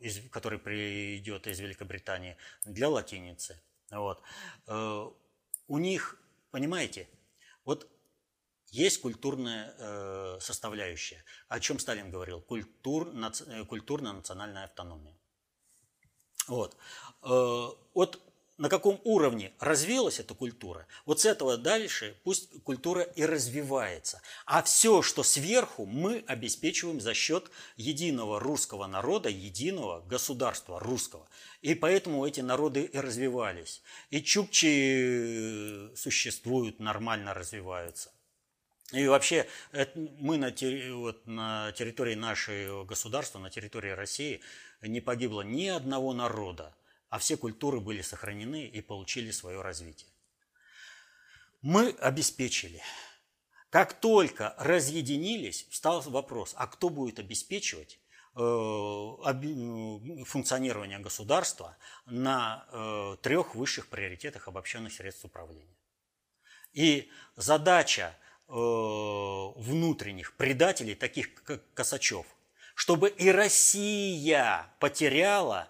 [0.00, 3.60] из, который придет из Великобритании, для латиницы.
[3.90, 4.22] Вот.
[4.66, 5.10] Э,
[5.68, 7.08] у них, понимаете,
[7.64, 7.88] вот
[8.76, 11.24] есть культурная э, составляющая.
[11.48, 12.40] О чем Сталин говорил?
[12.40, 15.16] Культур, наци, э, культурно-национальная автономия.
[16.46, 16.76] Вот.
[17.22, 18.20] Э, вот
[18.58, 24.22] на каком уровне развилась эта культура, вот с этого дальше пусть культура и развивается.
[24.46, 31.28] А все, что сверху, мы обеспечиваем за счет единого русского народа, единого государства русского.
[31.60, 33.82] И поэтому эти народы и развивались.
[34.10, 38.10] И чукчи существуют, нормально развиваются.
[38.92, 39.48] И вообще
[39.94, 40.54] мы на,
[40.94, 44.40] вот, на территории нашего государства, на территории России
[44.80, 46.74] не погибло ни одного народа,
[47.08, 50.10] а все культуры были сохранены и получили свое развитие.
[51.62, 52.80] Мы обеспечили.
[53.70, 57.98] Как только разъединились, встал вопрос, а кто будет обеспечивать
[58.36, 58.38] э,
[60.24, 65.76] функционирование государства на э, трех высших приоритетах обобщенных средств управления.
[66.72, 68.16] И задача
[68.48, 72.26] внутренних предателей, таких как Косачев,
[72.74, 75.68] чтобы и Россия потеряла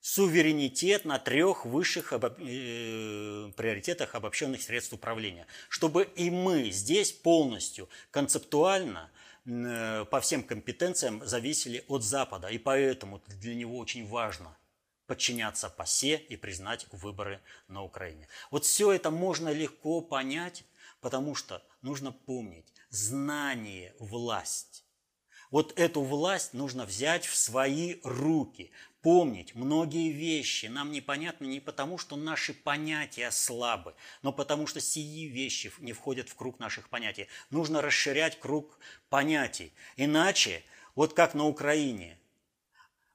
[0.00, 2.28] суверенитет на трех высших обо...
[2.38, 9.10] э, приоритетах обобщенных средств управления, чтобы и мы здесь полностью концептуально
[9.44, 14.56] э, по всем компетенциям зависели от Запада, и поэтому для него очень важно
[15.08, 18.28] подчиняться ПАСЕ и признать выборы на Украине.
[18.52, 20.64] Вот все это можно легко понять,
[21.06, 24.84] потому что нужно помнить, знание– власть.
[25.52, 28.72] Вот эту власть нужно взять в свои руки,
[29.02, 30.66] помнить многие вещи.
[30.66, 36.28] Нам непонятны не потому, что наши понятия слабы, но потому что сии вещи не входят
[36.28, 37.28] в круг наших понятий.
[37.50, 38.76] Нужно расширять круг
[39.08, 39.72] понятий.
[39.96, 40.64] Иначе,
[40.96, 42.18] вот как на Украине,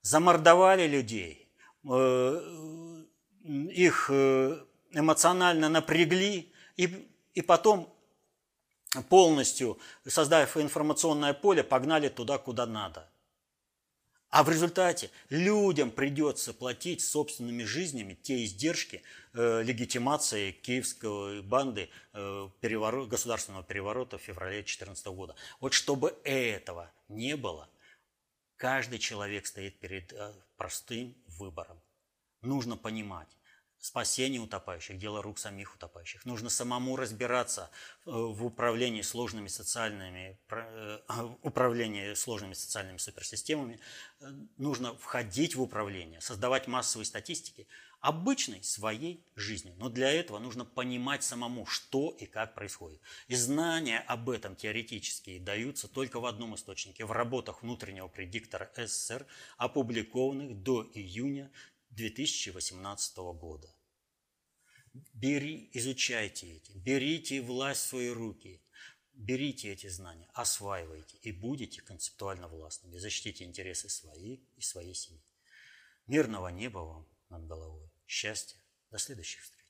[0.01, 1.49] замордовали людей,
[1.83, 3.03] э,
[3.43, 7.93] их э, эмоционально напрягли, и, и потом
[9.09, 13.09] полностью, создав информационное поле, погнали туда, куда надо.
[14.31, 19.03] А в результате людям придется платить собственными жизнями те издержки
[19.33, 25.35] э, легитимации киевской банды э, переворот, государственного переворота в феврале 2014 года.
[25.59, 27.67] Вот чтобы этого не было,
[28.55, 31.81] каждый человек стоит перед э, простым выбором.
[32.41, 33.27] Нужно понимать,
[33.81, 36.23] спасение утопающих– дело рук самих утопающих.
[36.25, 37.71] Нужно самому разбираться
[38.05, 40.99] э, в управлении сложными социальными, э,
[41.41, 43.79] управлении сложными социальными суперсистемами.
[44.19, 47.67] Э, нужно входить в управление, создавать массовые статистики
[48.01, 49.73] обычной своей жизни.
[49.77, 52.99] Но для этого нужно понимать самому, что и как происходит.
[53.27, 59.25] И знания об этом теоретические даются только в одном источнике– в работах внутреннего предиктора СССР,
[59.57, 61.51] опубликованных до июня
[61.91, 63.73] 2018 года.
[65.13, 68.61] Бери, изучайте эти, берите власть в свои руки,
[69.13, 75.23] берите эти знания, осваивайте и будете концептуально властными, защитите интересы свои и своей семьи.
[76.07, 78.59] Мирного неба вам над головой, счастья,
[78.89, 79.60] до следующих встреч.